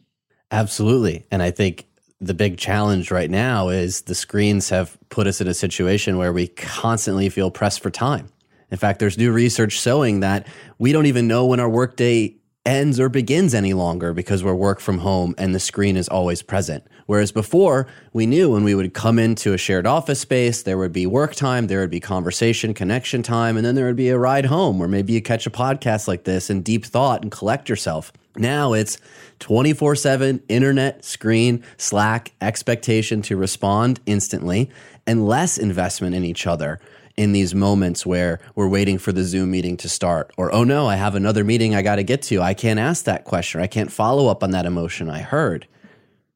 [0.51, 1.27] Absolutely.
[1.31, 1.87] And I think
[2.21, 6.33] the big challenge right now is the screens have put us in a situation where
[6.33, 8.29] we constantly feel pressed for time.
[8.71, 10.47] In fact, there's new research showing that
[10.79, 14.81] we don't even know when our workday ends or begins any longer because we're work
[14.81, 16.85] from home and the screen is always present.
[17.07, 20.93] Whereas before, we knew when we would come into a shared office space, there would
[20.93, 24.19] be work time, there would be conversation, connection time, and then there would be a
[24.19, 27.69] ride home, or maybe you catch a podcast like this and deep thought and collect
[27.69, 28.13] yourself.
[28.37, 28.99] Now it's
[29.39, 34.71] 24 7 internet, screen, Slack, expectation to respond instantly,
[35.07, 36.81] and less investment in each other
[37.17, 40.87] in these moments where we're waiting for the Zoom meeting to start, or, oh no,
[40.87, 42.43] I have another meeting I got to get to.
[42.43, 43.61] I can't ask that question.
[43.61, 45.67] I can't follow up on that emotion I heard.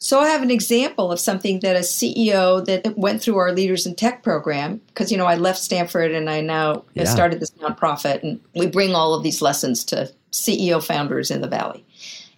[0.02, 3.84] So I have an example of something that a CEO that went through our Leaders
[3.84, 7.04] in Tech program, because, you know, I left Stanford and I now yeah.
[7.04, 11.48] started this nonprofit, and we bring all of these lessons to CEO founders in the
[11.48, 11.84] Valley.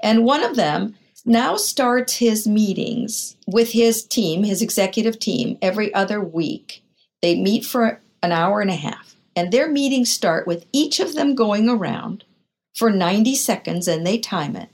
[0.03, 0.94] And one of them
[1.24, 6.82] now starts his meetings with his team, his executive team, every other week.
[7.20, 9.16] They meet for an hour and a half.
[9.34, 12.24] And their meetings start with each of them going around
[12.74, 14.68] for 90 seconds and they time it,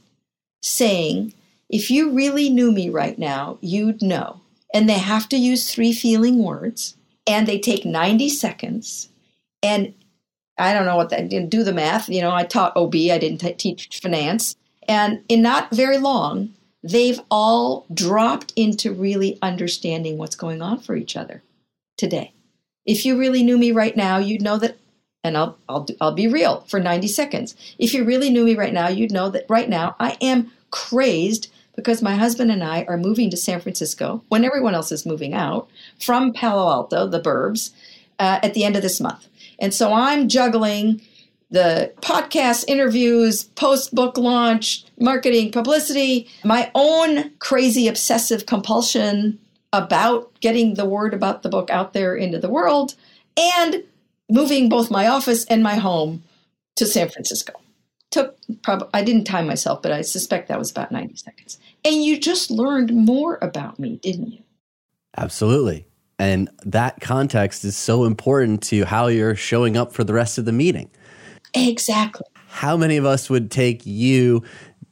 [0.63, 1.35] saying,
[1.69, 4.41] If you really knew me right now, you'd know.
[4.75, 6.97] And they have to use three feeling words.
[7.27, 9.11] And they take 90 seconds.
[9.63, 9.95] And
[10.57, 12.09] I don't know what that do the math.
[12.09, 14.57] You know, I taught OB, I didn't t- teach finance.
[14.89, 20.97] And in not very long, they've all dropped into really understanding what's going on for
[20.97, 21.43] each other
[21.97, 22.33] today.
[22.87, 24.79] If you really knew me right now, you'd know that,
[25.23, 27.55] and I'll, I'll, I'll be real for 90 seconds.
[27.79, 31.51] If you really knew me right now, you'd know that right now I am crazed
[31.77, 35.35] because my husband and I are moving to San Francisco when everyone else is moving
[35.35, 35.69] out
[36.01, 37.73] from Palo Alto, the burbs,
[38.19, 39.29] uh, at the end of this month.
[39.59, 41.03] And so I'm juggling
[41.51, 49.39] the podcast interviews, post book launch, marketing, publicity, my own crazy obsessive compulsion
[49.73, 52.95] about getting the word about the book out there into the world
[53.37, 53.85] and
[54.31, 56.23] moving both my office and my home
[56.77, 57.55] to San Francisco.
[58.11, 61.59] Took probably I didn't time myself, but I suspect that was about 90 seconds.
[61.85, 64.43] And you just learned more about me, didn't you?
[65.17, 65.87] Absolutely.
[66.19, 70.47] And that context is so important to how you're showing up for the rest of
[70.47, 70.91] the meeting.
[71.55, 72.27] Exactly.
[72.49, 74.43] How many of us would take you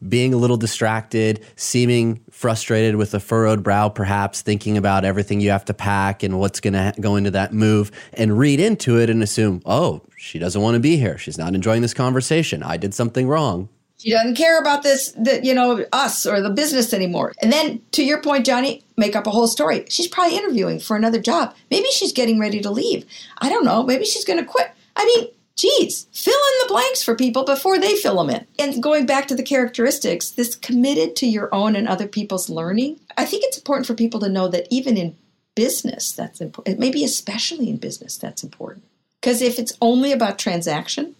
[0.07, 5.51] being a little distracted, seeming frustrated with a furrowed brow, perhaps thinking about everything you
[5.51, 9.09] have to pack and what's going to go into that move, and read into it
[9.09, 11.17] and assume, oh, she doesn't want to be here.
[11.19, 12.63] She's not enjoying this conversation.
[12.63, 13.69] I did something wrong.
[13.99, 17.33] She doesn't care about this, the, you know, us or the business anymore.
[17.41, 19.87] And then, to your point, Johnny, make up a whole story.
[19.89, 21.55] She's probably interviewing for another job.
[21.71, 23.07] Maybe she's getting ready to leave.
[23.39, 23.83] I don't know.
[23.83, 24.71] Maybe she's going to quit.
[24.97, 28.47] I mean, geez, fill in the blanks for people before they fill them in.
[28.59, 33.01] And going back to the characteristics, this committed to your own and other people's learning,
[33.17, 35.17] I think it's important for people to know that even in
[35.55, 36.79] business, that's important.
[36.79, 38.85] Maybe especially in business, that's important.
[39.21, 41.17] Because if it's only about transaction,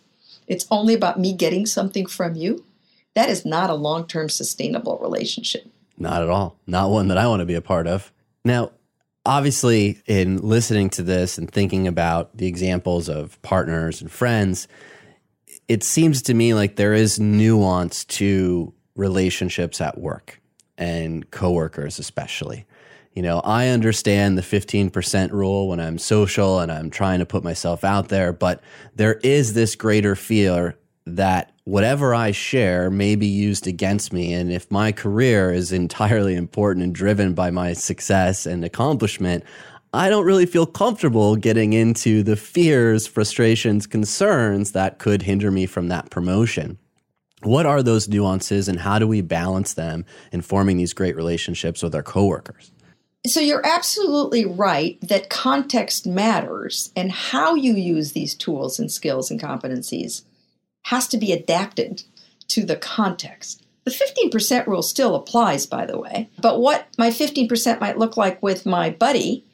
[0.47, 2.65] it's only about me getting something from you,
[3.15, 5.67] that is not a long term sustainable relationship.
[5.99, 6.59] Not at all.
[6.67, 8.13] Not one that I want to be a part of.
[8.45, 8.71] Now,
[9.27, 14.69] obviously, in listening to this and thinking about the examples of partners and friends,
[15.69, 20.41] it seems to me like there is nuance to relationships at work
[20.79, 22.65] and coworkers, especially.
[23.15, 27.43] You know, I understand the 15% rule when I'm social and I'm trying to put
[27.43, 28.63] myself out there, but
[28.95, 34.33] there is this greater fear that whatever I share may be used against me.
[34.33, 39.43] And if my career is entirely important and driven by my success and accomplishment,
[39.93, 45.67] I don't really feel comfortable getting into the fears, frustrations, concerns that could hinder me
[45.67, 46.79] from that promotion.
[47.43, 51.83] What are those nuances and how do we balance them in forming these great relationships
[51.83, 52.71] with our coworkers?
[53.27, 59.33] So you're absolutely right that context matters and how you use these tools and skills
[59.33, 60.23] and competencies
[60.87, 62.05] has to be adapted
[62.47, 63.65] to the context.
[63.83, 68.41] The 15% rule still applies, by the way, but what my 15% might look like
[68.41, 69.45] with my buddy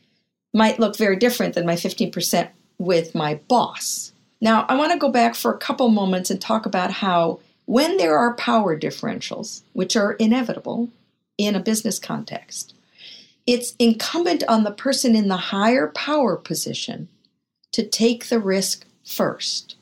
[0.53, 4.13] might look very different than my 15% with my boss.
[4.43, 7.97] Now, I want to go back for a couple moments and talk about how when
[7.97, 10.91] there are power differentials, which are inevitable
[11.39, 12.75] in a business context,
[13.47, 17.09] it's incumbent on the person in the higher power position
[17.73, 19.77] to take the risk first.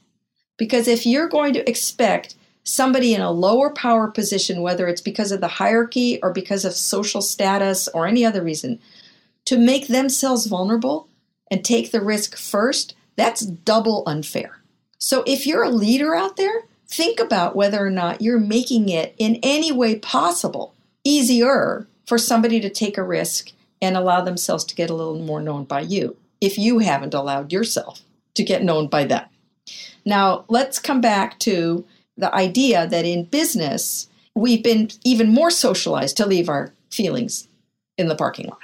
[0.60, 2.34] Because if you're going to expect
[2.64, 6.74] somebody in a lower power position, whether it's because of the hierarchy or because of
[6.74, 8.78] social status or any other reason,
[9.46, 11.08] to make themselves vulnerable
[11.50, 14.60] and take the risk first, that's double unfair.
[14.98, 19.14] So if you're a leader out there, think about whether or not you're making it
[19.16, 24.74] in any way possible easier for somebody to take a risk and allow themselves to
[24.74, 28.02] get a little more known by you if you haven't allowed yourself
[28.34, 29.24] to get known by them.
[30.04, 31.84] Now, let's come back to
[32.16, 37.48] the idea that in business, we've been even more socialized to leave our feelings
[37.98, 38.58] in the parking lot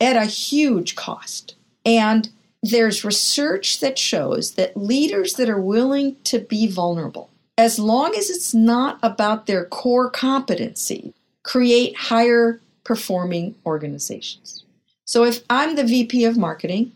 [0.00, 1.54] at a huge cost.
[1.84, 2.30] And
[2.62, 8.30] there's research that shows that leaders that are willing to be vulnerable, as long as
[8.30, 14.64] it's not about their core competency, create higher performing organizations.
[15.04, 16.92] So if I'm the VP of marketing,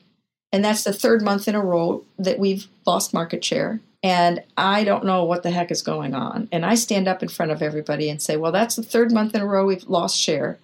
[0.55, 4.85] and that's the third month in a row that we've lost market share, and I
[4.85, 6.49] don't know what the heck is going on.
[6.53, 9.35] And I stand up in front of everybody and say, Well, that's the third month
[9.35, 10.61] in a row we've lost share.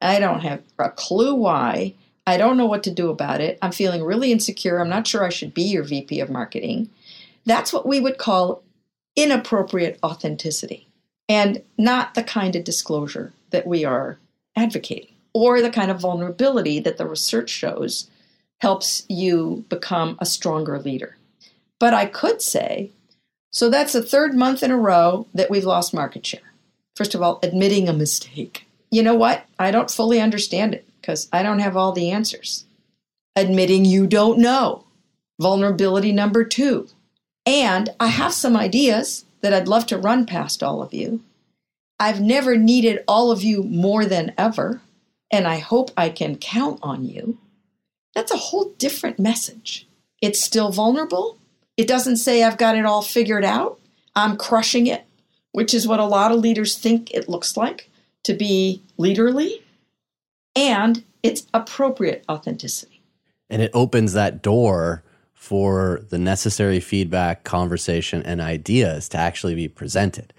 [0.00, 1.94] I don't have a clue why.
[2.24, 3.58] I don't know what to do about it.
[3.60, 4.80] I'm feeling really insecure.
[4.80, 6.88] I'm not sure I should be your VP of marketing.
[7.44, 8.62] That's what we would call
[9.16, 10.86] inappropriate authenticity
[11.28, 14.20] and not the kind of disclosure that we are
[14.54, 18.08] advocating or the kind of vulnerability that the research shows
[18.62, 21.16] helps you become a stronger leader.
[21.80, 22.92] But I could say,
[23.50, 26.52] so that's the third month in a row that we've lost market share.
[26.94, 28.68] First of all, admitting a mistake.
[28.88, 29.44] You know what?
[29.58, 32.64] I don't fully understand it because I don't have all the answers.
[33.34, 34.84] Admitting you don't know.
[35.40, 36.86] Vulnerability number two.
[37.44, 41.20] And I have some ideas that I'd love to run past all of you.
[41.98, 44.80] I've never needed all of you more than ever,
[45.32, 47.38] and I hope I can count on you.
[48.14, 49.88] That's a whole different message.
[50.20, 51.38] It's still vulnerable,
[51.76, 53.80] it doesn't say I've got it all figured out.
[54.14, 55.04] I'm crushing it,
[55.52, 57.90] which is what a lot of leaders think it looks like
[58.24, 59.62] to be leaderly.
[60.54, 63.00] And it's appropriate authenticity.
[63.48, 65.02] And it opens that door
[65.32, 70.32] for the necessary feedback, conversation, and ideas to actually be presented.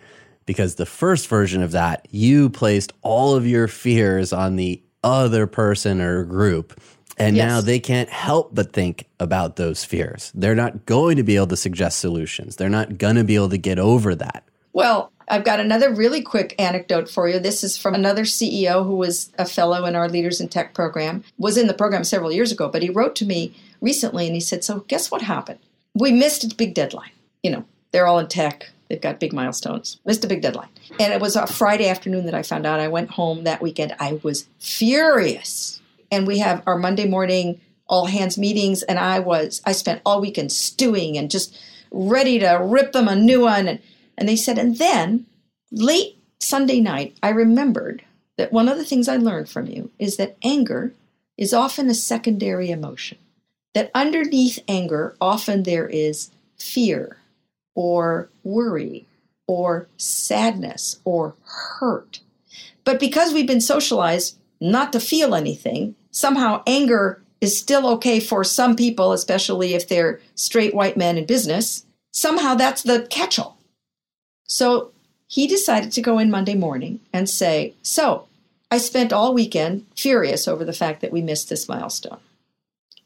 [0.45, 5.47] Because the first version of that, you placed all of your fears on the other
[5.47, 6.80] person or group
[7.18, 7.47] and yes.
[7.47, 10.32] now they can't help but think about those fears.
[10.34, 12.55] They're not going to be able to suggest solutions.
[12.55, 14.43] They're not going to be able to get over that.
[14.74, 17.39] Well, I've got another really quick anecdote for you.
[17.39, 21.24] This is from another CEO who was a fellow in our Leaders in Tech program,
[21.38, 24.41] was in the program several years ago, but he wrote to me recently and he
[24.41, 25.59] said, So, guess what happened?
[25.93, 27.11] We missed a big deadline.
[27.43, 29.99] You know, they're all in tech, they've got big milestones.
[30.05, 30.70] Missed a big deadline.
[30.99, 32.80] And it was a Friday afternoon that I found out.
[32.80, 33.95] I went home that weekend.
[33.99, 35.82] I was furious
[36.14, 38.84] and we have our Monday morning all hands meetings.
[38.84, 41.57] And I was, I spent all weekend stewing and just
[41.91, 43.68] ready to rip them a new one.
[43.68, 43.80] And,
[44.18, 45.26] and they said, and then
[45.72, 48.03] late Sunday night, I remembered
[48.38, 50.93] that one of the things I learned from you is that anger
[51.38, 53.18] is often a secondary emotion.
[53.74, 57.18] That underneath anger, often there is fear
[57.76, 59.07] or worry
[59.47, 62.20] or sadness or hurt.
[62.84, 68.45] But because we've been socialized not to feel anything, somehow anger is still okay for
[68.45, 71.86] some people, especially if they're straight white men in business.
[72.11, 73.57] Somehow that's the catch all.
[74.45, 74.91] So
[75.28, 78.28] he decided to go in Monday morning and say, So
[78.72, 82.20] I spent all weekend furious over the fact that we missed this milestone.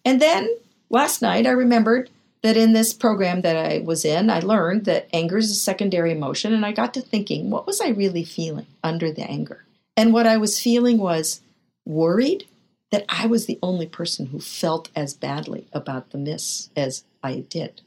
[0.06, 0.48] And then
[0.90, 2.12] last night I remembered
[2.44, 6.12] that in this program that I was in, I learned that anger is a secondary
[6.12, 6.54] emotion.
[6.54, 9.66] And I got to thinking, what was I really feeling under the anger?
[9.96, 11.42] And what I was feeling was
[11.86, 12.46] worried
[12.92, 17.46] that I was the only person who felt as badly about the miss as I
[17.50, 17.82] did.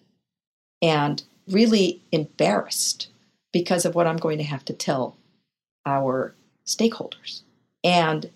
[0.83, 3.09] And really embarrassed
[3.53, 5.17] because of what I'm going to have to tell
[5.87, 6.35] our
[6.67, 7.43] stakeholders.
[7.83, 8.31] And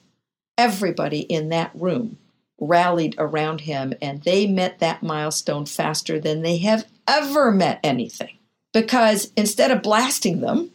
[0.57, 2.19] everybody in that room
[2.61, 8.39] rallied around him and they met that milestone faster than they have ever met anything.
[8.73, 10.71] Because instead of blasting them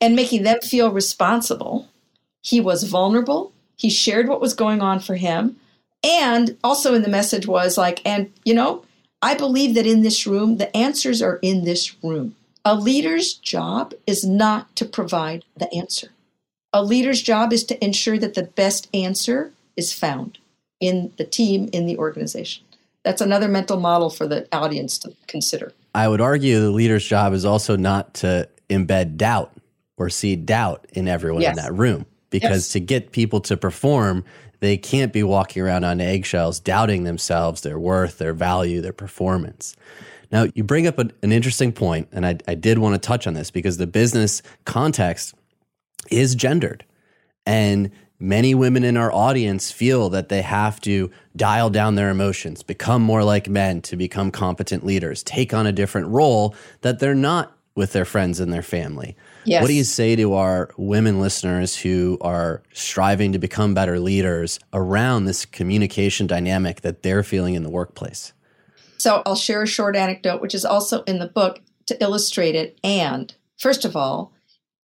[0.00, 1.88] and making them feel responsible,
[2.42, 5.56] he was vulnerable He shared what was going on for him.
[6.04, 8.84] And also in the message was like, and you know,
[9.22, 12.36] I believe that in this room, the answers are in this room.
[12.62, 16.08] A leader's job is not to provide the answer.
[16.74, 20.36] A leader's job is to ensure that the best answer is found
[20.78, 22.64] in the team, in the organization.
[23.02, 25.72] That's another mental model for the audience to consider.
[25.94, 29.52] I would argue the leader's job is also not to embed doubt
[29.96, 31.56] or see doubt in everyone yes.
[31.56, 32.68] in that room because yes.
[32.70, 34.24] to get people to perform,
[34.60, 39.76] they can't be walking around on eggshells, doubting themselves, their worth, their value, their performance.
[40.32, 43.26] Now, you bring up an, an interesting point, and I, I did want to touch
[43.26, 45.34] on this because the business context
[46.10, 46.84] is gendered.
[47.46, 52.62] And many women in our audience feel that they have to dial down their emotions,
[52.62, 57.14] become more like men to become competent leaders, take on a different role that they're
[57.14, 59.16] not with their friends and their family.
[59.44, 59.62] Yes.
[59.62, 64.58] What do you say to our women listeners who are striving to become better leaders
[64.72, 68.32] around this communication dynamic that they're feeling in the workplace?
[68.98, 72.78] So I'll share a short anecdote, which is also in the book to illustrate it.
[72.84, 74.32] And first of all,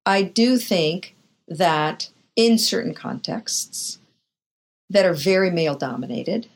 [0.06, 1.14] I do think
[1.48, 3.98] that in certain contexts
[4.88, 6.48] that are very male dominated,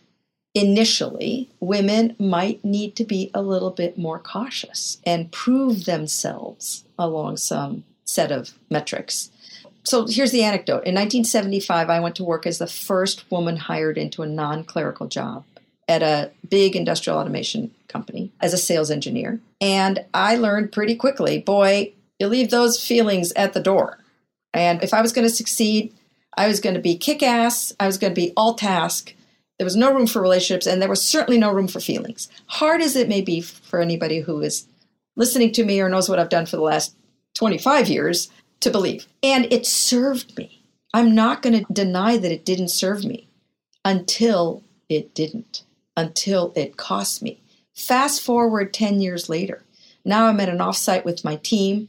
[0.54, 7.36] initially, women might need to be a little bit more cautious and prove themselves along
[7.36, 9.30] some set of metrics.
[9.84, 10.84] So here's the anecdote.
[10.84, 15.06] In 1975, I went to work as the first woman hired into a non clerical
[15.06, 15.44] job
[15.88, 19.40] at a big industrial automation company as a sales engineer.
[19.60, 23.98] And I learned pretty quickly boy, you leave those feelings at the door.
[24.52, 25.92] And if I was going to succeed,
[26.36, 29.14] I was going to be kick ass, I was going to be all task,
[29.58, 32.30] there was no room for relationships, and there was certainly no room for feelings.
[32.46, 34.66] Hard as it may be for anybody who is
[35.16, 36.94] listening to me or knows what I've done for the last
[37.34, 39.06] 25 years to believe.
[39.22, 40.64] And it served me.
[40.92, 43.28] I'm not going to deny that it didn't serve me
[43.84, 45.62] until it didn't,
[45.96, 47.42] until it cost me.
[47.74, 49.64] Fast forward 10 years later.
[50.04, 51.88] Now I'm at an offsite with my team.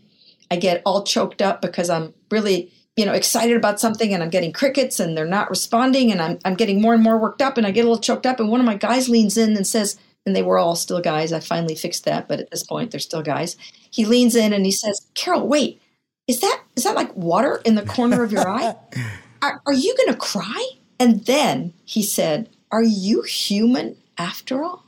[0.49, 4.29] I get all choked up because I'm really you know excited about something and i'm
[4.29, 7.57] getting crickets and they're not responding and I'm, I'm getting more and more worked up
[7.57, 9.65] and i get a little choked up and one of my guys leans in and
[9.65, 12.91] says and they were all still guys i finally fixed that but at this point
[12.91, 13.55] they're still guys
[13.91, 15.81] he leans in and he says Carole wait
[16.27, 18.75] is that is that like water in the corner of your eye
[19.41, 20.69] are, are you going to cry
[20.99, 24.85] and then he said are you human after all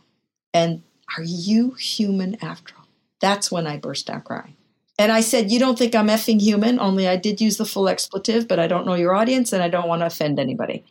[0.54, 0.82] and
[1.18, 2.88] are you human after all
[3.20, 4.56] that's when i burst out crying
[5.00, 7.88] and I said, You don't think I'm effing human, only I did use the full
[7.88, 10.86] expletive, but I don't know your audience and I don't want to offend anybody.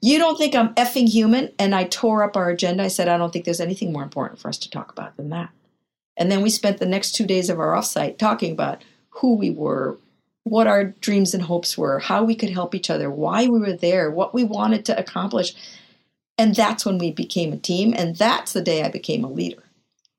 [0.00, 1.52] You don't think I'm effing human?
[1.58, 2.82] And I tore up our agenda.
[2.82, 5.30] I said, I don't think there's anything more important for us to talk about than
[5.30, 5.50] that.
[6.16, 9.50] And then we spent the next two days of our offsite talking about who we
[9.50, 9.98] were,
[10.44, 13.72] what our dreams and hopes were, how we could help each other, why we were
[13.72, 15.54] there, what we wanted to accomplish.
[16.38, 17.94] And that's when we became a team.
[17.96, 19.62] And that's the day I became a leader.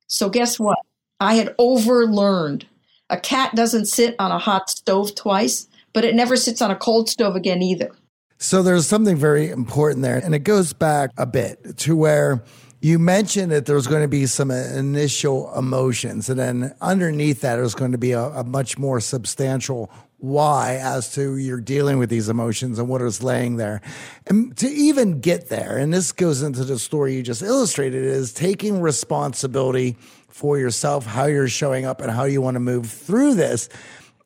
[0.07, 0.79] So, guess what?
[1.19, 2.63] I had overlearned
[3.09, 6.75] a cat doesn't sit on a hot stove twice, but it never sits on a
[6.75, 7.91] cold stove again either.
[8.37, 10.17] So there's something very important there.
[10.17, 12.43] And it goes back a bit to where
[12.86, 16.29] you mentioned that there was going to be some uh, initial emotions.
[16.29, 21.11] And then underneath that, there's going to be a, a much more substantial why as
[21.15, 23.81] to you're dealing with these emotions and what is laying there.
[24.27, 28.31] And to even get there, and this goes into the story you just illustrated, is
[28.31, 29.97] taking responsibility
[30.29, 33.67] for yourself, how you're showing up, and how you want to move through this.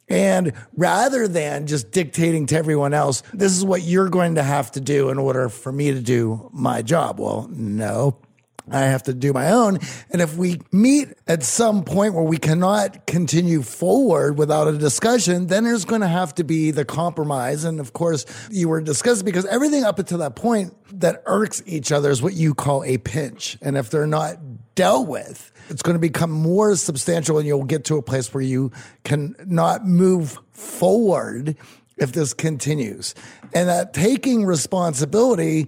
[0.09, 4.69] And rather than just dictating to everyone else, this is what you're going to have
[4.71, 7.21] to do in order for me to do my job.
[7.21, 8.17] Well, no,
[8.71, 9.79] I have to do my own.
[10.11, 15.47] And if we meet at some point where we cannot continue forward without a discussion,
[15.47, 17.63] then there's going to have to be the compromise.
[17.63, 21.91] And of course, you were discussing because everything up until that point that irks each
[21.91, 23.57] other is what you call a pinch.
[23.61, 24.37] And if they're not
[24.75, 28.43] dealt with, it's going to become more substantial and you'll get to a place where
[28.43, 28.71] you
[29.03, 31.55] can not move forward
[31.97, 33.13] if this continues.
[33.53, 35.67] And that taking responsibility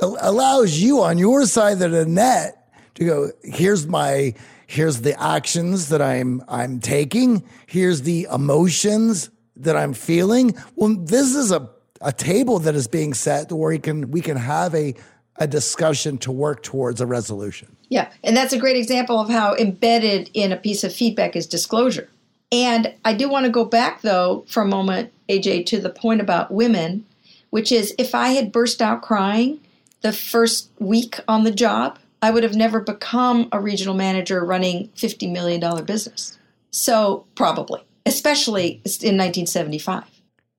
[0.00, 4.34] allows you on your side of the net to go, here's my,
[4.66, 7.44] here's the actions that I'm, I'm taking.
[7.66, 10.54] Here's the emotions that I'm feeling.
[10.74, 11.68] Well, this is a,
[12.00, 14.94] a table that is being set where we can, we can have a,
[15.36, 17.76] a discussion to work towards a resolution.
[17.88, 21.46] Yeah, and that's a great example of how embedded in a piece of feedback is
[21.46, 22.08] disclosure.
[22.50, 26.20] And I do want to go back, though, for a moment, AJ, to the point
[26.20, 27.04] about women,
[27.50, 29.60] which is if I had burst out crying
[30.02, 34.88] the first week on the job, I would have never become a regional manager running
[34.96, 36.38] $50 million business.
[36.70, 40.04] So, probably, especially in 1975.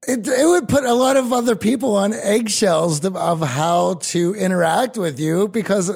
[0.08, 4.98] It, it would put a lot of other people on eggshells of, how to interact
[4.98, 5.92] with you because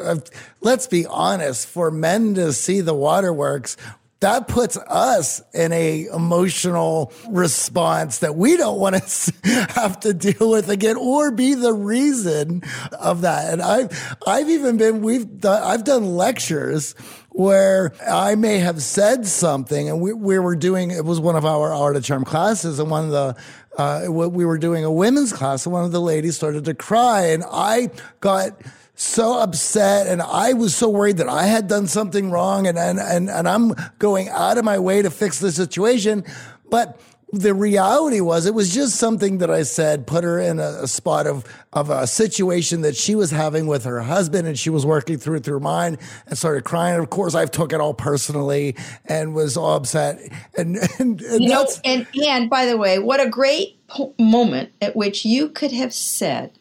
[0.59, 3.77] let's be honest, for men to see the waterworks,
[4.21, 9.33] that puts us in a emotional response that we don't want to
[9.73, 12.61] have to deal with again or be the reason
[12.99, 13.51] of that.
[13.51, 16.93] And I've, I've even been, we've done, I've done lectures
[17.29, 21.45] where I may have said something and we, we were doing, it was one of
[21.45, 23.35] our art of charm classes and one of the,
[23.77, 26.75] uh, what we were doing a women's class and one of the ladies started to
[26.75, 28.51] cry and I got,
[28.95, 32.99] so upset and I was so worried that I had done something wrong and, and,
[32.99, 36.23] and, and I'm going out of my way to fix the situation.
[36.69, 36.99] But
[37.33, 40.87] the reality was it was just something that I said put her in a, a,
[40.87, 44.85] spot of of a situation that she was having with her husband and she was
[44.85, 46.99] working through it through mine and started crying.
[46.99, 48.75] Of course, I took it all personally
[49.05, 50.19] and was all upset.
[50.57, 53.79] And and, and you know, and and by the way, what a great
[54.19, 56.59] moment at which you could have said,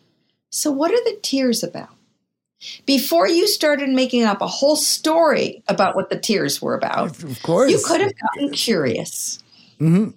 [0.50, 1.90] "So what are the tears about?"
[2.86, 7.42] Before you started making up a whole story about what the tears were about, of
[7.42, 9.42] course, you could have gotten curious.
[9.80, 10.10] Mm-hmm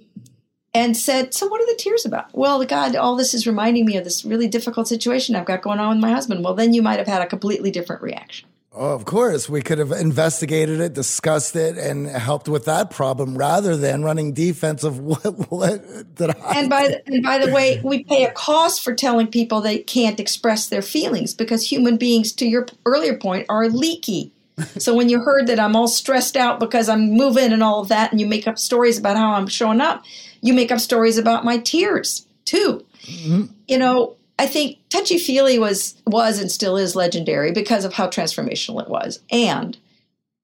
[0.74, 2.34] and said, So, what are the tears about?
[2.34, 5.80] Well, God, all this is reminding me of this really difficult situation I've got going
[5.80, 6.44] on with my husband.
[6.44, 8.48] Well, then you might have had a completely different reaction.
[8.76, 13.38] Oh, of course, we could have investigated it, discussed it, and helped with that problem
[13.38, 16.60] rather than running defense of what what did I.
[16.60, 19.78] And by the, and by the way, we pay a cost for telling people they
[19.78, 24.32] can't express their feelings because human beings, to your earlier point, are leaky.
[24.80, 27.90] so when you heard that I'm all stressed out because I'm moving and all of
[27.90, 30.04] that, and you make up stories about how I'm showing up,
[30.42, 32.84] you make up stories about my tears too.
[33.04, 33.44] Mm-hmm.
[33.68, 38.08] You know, I think touchy feely was was and still is legendary because of how
[38.08, 39.20] transformational it was.
[39.32, 39.78] And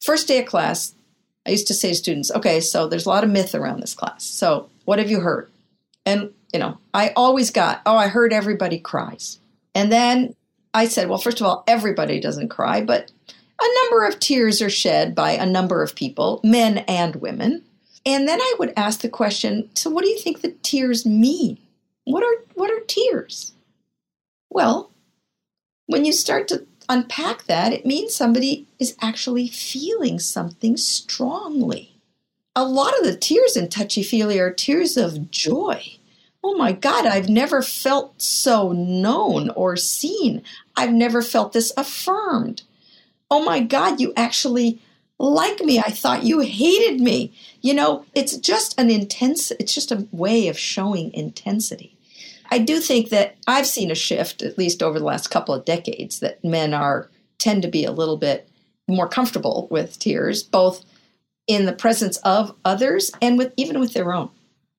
[0.01, 0.93] first day of class,
[1.45, 3.95] I used to say to students, "Okay, so there's a lot of myth around this
[3.95, 4.23] class.
[4.23, 5.49] So what have you heard?"
[6.05, 9.39] And you know, I always got, "Oh, I heard everybody cries."
[9.75, 10.35] And then
[10.73, 13.11] I said, "Well, first of all, everybody doesn't cry, but
[13.61, 17.63] a number of tears are shed by a number of people, men and women."
[18.05, 21.57] And then I would ask the question, so what do you think the tears mean?
[22.05, 23.53] What are what are tears?
[24.49, 24.91] Well,
[25.85, 31.99] when you start to unpack that, it means somebody is actually feeling something strongly.
[32.55, 35.83] A lot of the tears in touchy feely are tears of joy.
[36.43, 40.41] Oh my God, I've never felt so known or seen.
[40.75, 42.63] I've never felt this affirmed.
[43.29, 44.81] Oh my God, you actually
[45.19, 45.79] like me.
[45.79, 47.33] I thought you hated me.
[47.61, 51.95] You know, it's just an intense, it's just a way of showing intensity.
[52.51, 55.65] I do think that I've seen a shift, at least over the last couple of
[55.65, 58.49] decades, that men are tend to be a little bit
[58.87, 60.83] more comfortable with tears, both
[61.47, 64.29] in the presence of others and with even with their own.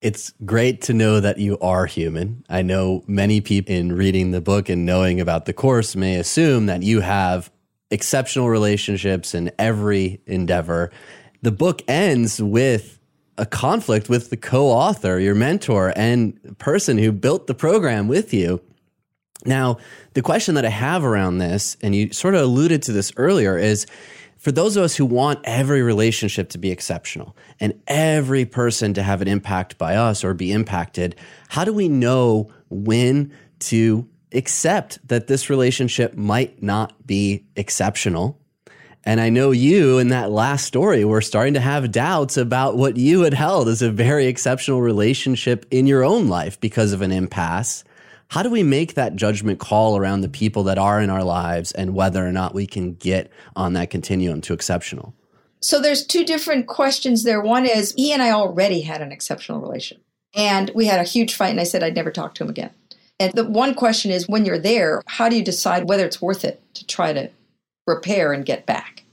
[0.01, 2.43] It's great to know that you are human.
[2.49, 6.65] I know many people in reading the book and knowing about the course may assume
[6.65, 7.51] that you have
[7.91, 10.91] exceptional relationships in every endeavor.
[11.43, 12.99] The book ends with
[13.37, 18.61] a conflict with the co-author, your mentor and person who built the program with you.
[19.45, 19.77] Now,
[20.13, 23.57] the question that I have around this, and you sort of alluded to this earlier,
[23.57, 23.87] is
[24.37, 29.03] for those of us who want every relationship to be exceptional and every person to
[29.03, 31.15] have an impact by us or be impacted,
[31.49, 38.39] how do we know when to accept that this relationship might not be exceptional.
[39.03, 42.97] And I know you in that last story were starting to have doubts about what
[42.97, 47.11] you had held as a very exceptional relationship in your own life because of an
[47.11, 47.83] impasse.
[48.27, 51.71] How do we make that judgment call around the people that are in our lives
[51.71, 55.13] and whether or not we can get on that continuum to exceptional?
[55.61, 57.41] So there's two different questions there.
[57.41, 60.03] One is he and I already had an exceptional relationship.
[60.33, 62.71] And we had a huge fight and I said I'd never talk to him again.
[63.19, 66.45] And the one question is when you're there, how do you decide whether it's worth
[66.45, 67.29] it to try to
[67.87, 69.03] repair and get back?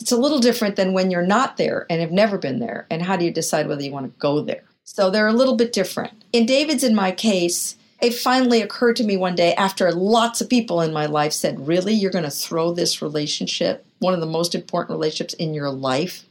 [0.00, 2.86] It's a little different than when you're not there and have never been there.
[2.90, 4.64] And how do you decide whether you want to go there?
[4.84, 6.24] So they're a little bit different.
[6.32, 10.50] In David's in my case, it finally occurred to me one day after lots of
[10.50, 14.26] people in my life said, Really, you're going to throw this relationship, one of the
[14.26, 16.24] most important relationships in your life,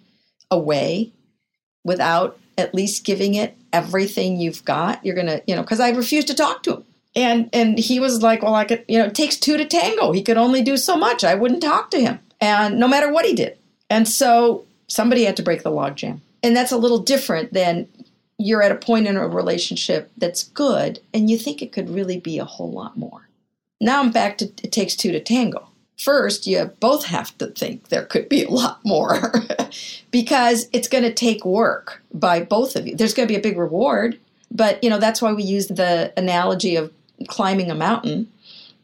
[0.52, 1.12] away
[1.84, 5.04] without at least giving it everything you've got?
[5.04, 6.86] You're going to, you know, because I refused to talk to him
[7.16, 10.12] and and he was like well i could you know it takes two to tango.
[10.12, 11.24] He could only do so much.
[11.24, 12.20] I wouldn't talk to him.
[12.42, 13.58] And no matter what he did.
[13.90, 17.88] And so somebody had to break the logjam and that's a little different than
[18.38, 22.20] you're at a point in a relationship that's good and you think it could really
[22.20, 23.30] be a whole lot more.
[23.80, 25.70] Now i'm back to it takes two to tango.
[25.98, 29.34] First you both have to think there could be a lot more
[30.12, 32.96] because it's going to take work by both of you.
[32.96, 34.20] There's going to be a big reward
[34.52, 36.92] But, you know, that's why we use the analogy of
[37.28, 38.32] climbing a mountain.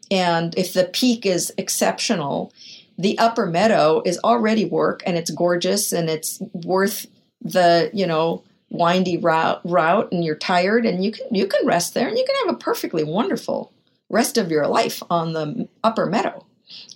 [0.09, 2.51] And if the peak is exceptional,
[2.97, 7.07] the upper meadow is already work and it's gorgeous and it's worth
[7.41, 11.93] the, you know, windy route, route and you're tired and you can you can rest
[11.93, 13.73] there and you can have a perfectly wonderful
[14.09, 16.45] rest of your life on the upper meadow.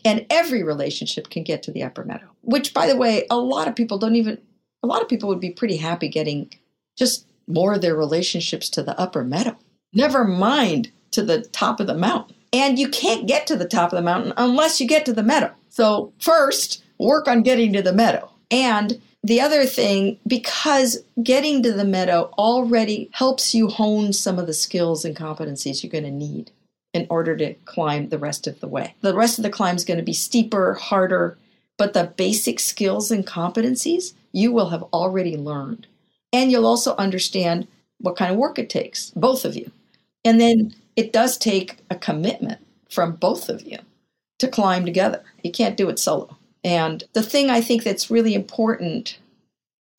[0.05, 3.67] And every relationship can get to the upper meadow, which by the way, a lot
[3.67, 4.39] of people don't even
[4.83, 6.51] a lot of people would be pretty happy getting
[6.95, 9.57] just more of their relationships to the upper meadow.
[9.93, 12.35] Never mind to the top of the mountain.
[12.53, 15.23] And you can't get to the top of the mountain unless you get to the
[15.23, 15.51] meadow.
[15.69, 18.29] So, first, work on getting to the meadow.
[18.49, 24.45] And the other thing, because getting to the meadow already helps you hone some of
[24.45, 26.51] the skills and competencies you're going to need
[26.93, 28.95] in order to climb the rest of the way.
[29.01, 31.37] The rest of the climb is going to be steeper, harder,
[31.77, 35.87] but the basic skills and competencies you will have already learned.
[36.31, 37.67] And you'll also understand
[37.99, 39.71] what kind of work it takes, both of you.
[40.23, 43.79] And then it does take a commitment from both of you
[44.39, 45.23] to climb together.
[45.43, 46.37] You can't do it solo.
[46.63, 49.19] And the thing I think that's really important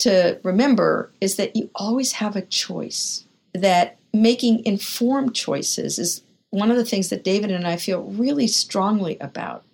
[0.01, 3.25] to remember is that you always have a choice,
[3.55, 8.47] that making informed choices is one of the things that David and I feel really
[8.47, 9.65] strongly about.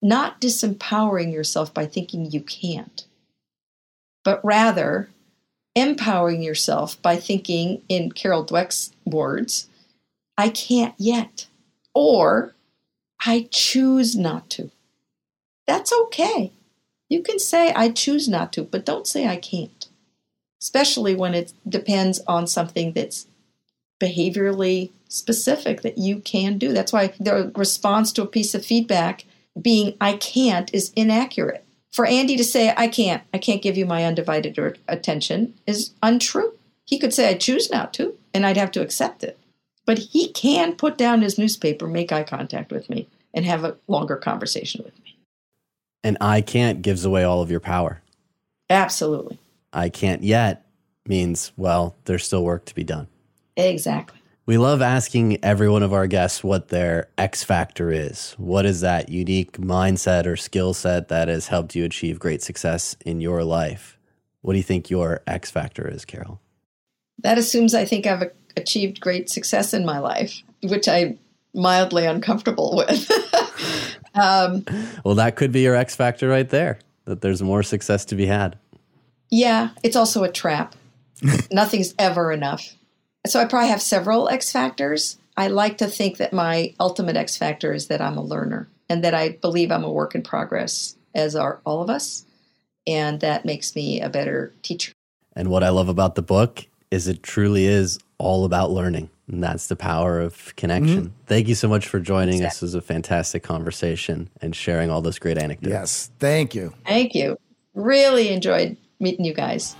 [0.00, 3.04] Not disempowering yourself by thinking you can't,
[4.24, 5.10] but rather
[5.74, 9.68] empowering yourself by thinking, in Carol Dweck's words,
[10.38, 11.48] I can't yet,
[11.94, 12.54] or
[13.26, 14.70] I choose not to.
[15.66, 16.52] That's okay.
[17.08, 19.88] You can say, I choose not to, but don't say I can't,
[20.62, 23.26] especially when it depends on something that's
[24.00, 26.72] behaviorally specific that you can do.
[26.72, 29.24] That's why the response to a piece of feedback
[29.60, 31.64] being I can't is inaccurate.
[31.90, 36.52] For Andy to say, I can't, I can't give you my undivided attention is untrue.
[36.84, 39.36] He could say, I choose not to, and I'd have to accept it.
[39.88, 43.78] But he can put down his newspaper, make eye contact with me, and have a
[43.86, 45.16] longer conversation with me.
[46.04, 48.02] And I can't gives away all of your power.
[48.68, 49.38] Absolutely.
[49.72, 50.66] I can't yet
[51.06, 53.08] means, well, there's still work to be done.
[53.56, 54.20] Exactly.
[54.44, 58.34] We love asking every one of our guests what their X factor is.
[58.36, 62.94] What is that unique mindset or skill set that has helped you achieve great success
[63.06, 63.98] in your life?
[64.42, 66.42] What do you think your X factor is, Carole?
[67.22, 71.18] That assumes I think I've achieved great success in my life, which I'm
[71.54, 73.10] mildly uncomfortable with.
[74.18, 74.64] Um,
[75.04, 76.78] well, that could be your X factor right there.
[77.04, 78.58] That there's more success to be had.
[79.30, 80.74] Yeah, it's also a trap.
[81.50, 82.74] Nothing's ever enough.
[83.26, 85.18] So I probably have several X factors.
[85.36, 89.04] I like to think that my ultimate X factor is that I'm a learner and
[89.04, 92.24] that I believe I'm a work in progress, as are all of us.
[92.86, 94.92] And that makes me a better teacher.
[95.36, 99.10] And what I love about the book is it truly is all about learning.
[99.28, 101.02] And that's the power of connection.
[101.02, 101.24] Mm-hmm.
[101.26, 102.46] Thank you so much for joining exactly.
[102.46, 102.54] us.
[102.54, 105.70] This was a fantastic conversation and sharing all those great anecdotes.
[105.70, 106.72] Yes, thank you.
[106.86, 107.38] Thank you.
[107.74, 109.76] Really enjoyed meeting you guys.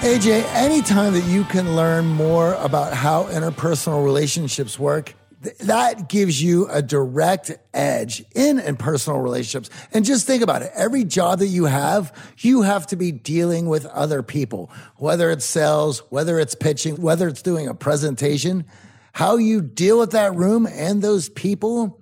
[0.00, 6.68] AJ, anytime that you can learn more about how interpersonal relationships work, that gives you
[6.68, 9.70] a direct edge in in personal relationships.
[9.92, 10.70] And just think about it.
[10.74, 15.46] Every job that you have, you have to be dealing with other people, whether it's
[15.46, 18.66] sales, whether it's pitching, whether it's doing a presentation.
[19.12, 22.00] How you deal with that room and those people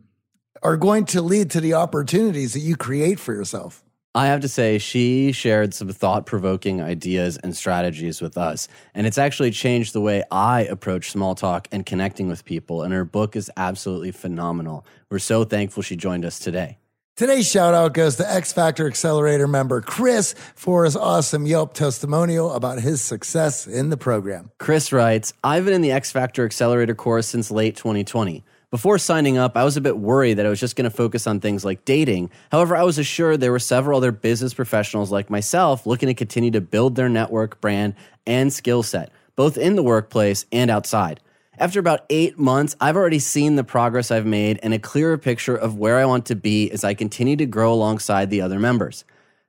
[0.62, 3.84] are going to lead to the opportunities that you create for yourself.
[4.18, 8.66] I have to say, she shared some thought provoking ideas and strategies with us.
[8.92, 12.82] And it's actually changed the way I approach small talk and connecting with people.
[12.82, 14.84] And her book is absolutely phenomenal.
[15.08, 16.78] We're so thankful she joined us today.
[17.14, 22.52] Today's shout out goes to X Factor Accelerator member Chris for his awesome Yelp testimonial
[22.52, 24.50] about his success in the program.
[24.58, 28.44] Chris writes I've been in the X Factor Accelerator course since late 2020.
[28.70, 31.26] Before signing up, I was a bit worried that I was just going to focus
[31.26, 32.28] on things like dating.
[32.52, 36.50] However, I was assured there were several other business professionals like myself looking to continue
[36.50, 37.94] to build their network, brand,
[38.26, 41.18] and skill set, both in the workplace and outside.
[41.56, 45.56] After about eight months, I've already seen the progress I've made and a clearer picture
[45.56, 49.02] of where I want to be as I continue to grow alongside the other members.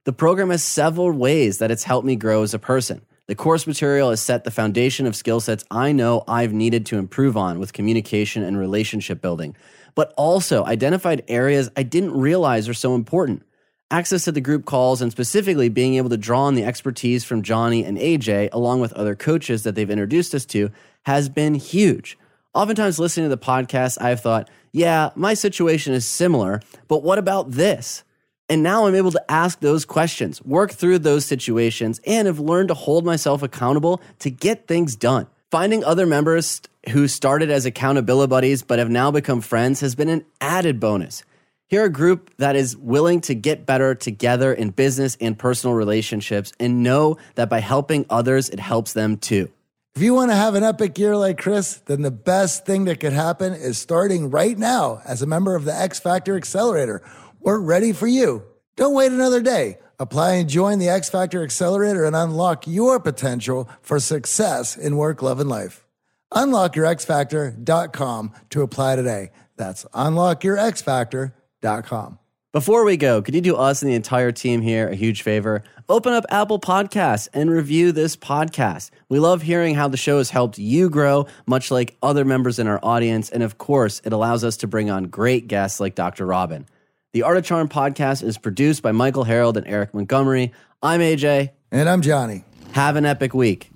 [0.05, 3.01] The program has several ways that it's helped me grow as a person.
[3.29, 6.97] The course material has set the foundation of skill sets I know I've needed to
[6.97, 9.55] improve on with communication and relationship building,
[9.93, 13.43] but also identified areas I didn't realize are so important.
[13.91, 17.43] Access to the group calls and specifically being able to draw on the expertise from
[17.43, 20.71] Johnny and AJ, along with other coaches that they've introduced us to,
[21.03, 22.17] has been huge.
[22.55, 27.51] Oftentimes, listening to the podcast, I've thought, yeah, my situation is similar, but what about
[27.51, 28.03] this?
[28.49, 32.69] And now I'm able to ask those questions, work through those situations, and have learned
[32.69, 35.27] to hold myself accountable to get things done.
[35.51, 40.09] Finding other members who started as accountability buddies but have now become friends has been
[40.09, 41.23] an added bonus.
[41.67, 46.51] Here, a group that is willing to get better together in business and personal relationships
[46.59, 49.51] and know that by helping others, it helps them too.
[49.95, 52.99] If you want to have an epic year like Chris, then the best thing that
[52.99, 57.03] could happen is starting right now as a member of the X Factor Accelerator.
[57.49, 58.43] We're ready for you.
[58.75, 59.79] Don't wait another day.
[59.97, 65.23] Apply and join the X Factor Accelerator and unlock your potential for success in work,
[65.23, 65.87] love, and life.
[66.31, 69.31] UnlockYourXFactor.com to apply today.
[69.57, 72.19] That's UnlockYourXFactor.com.
[72.51, 75.63] Before we go, could you do us and the entire team here a huge favor?
[75.87, 78.91] Open up Apple Podcasts and review this podcast.
[79.09, 82.67] We love hearing how the show has helped you grow, much like other members in
[82.67, 83.31] our audience.
[83.31, 86.27] And of course, it allows us to bring on great guests like Dr.
[86.27, 86.67] Robin.
[87.11, 90.51] The Art of Charm podcast is produced by Michael Harold and Eric Montgomery.
[90.83, 91.49] I'm AJ.
[91.71, 92.43] And I'm Johnny.
[92.73, 93.71] Have an epic week.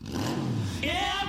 [0.83, 1.25] Yeah,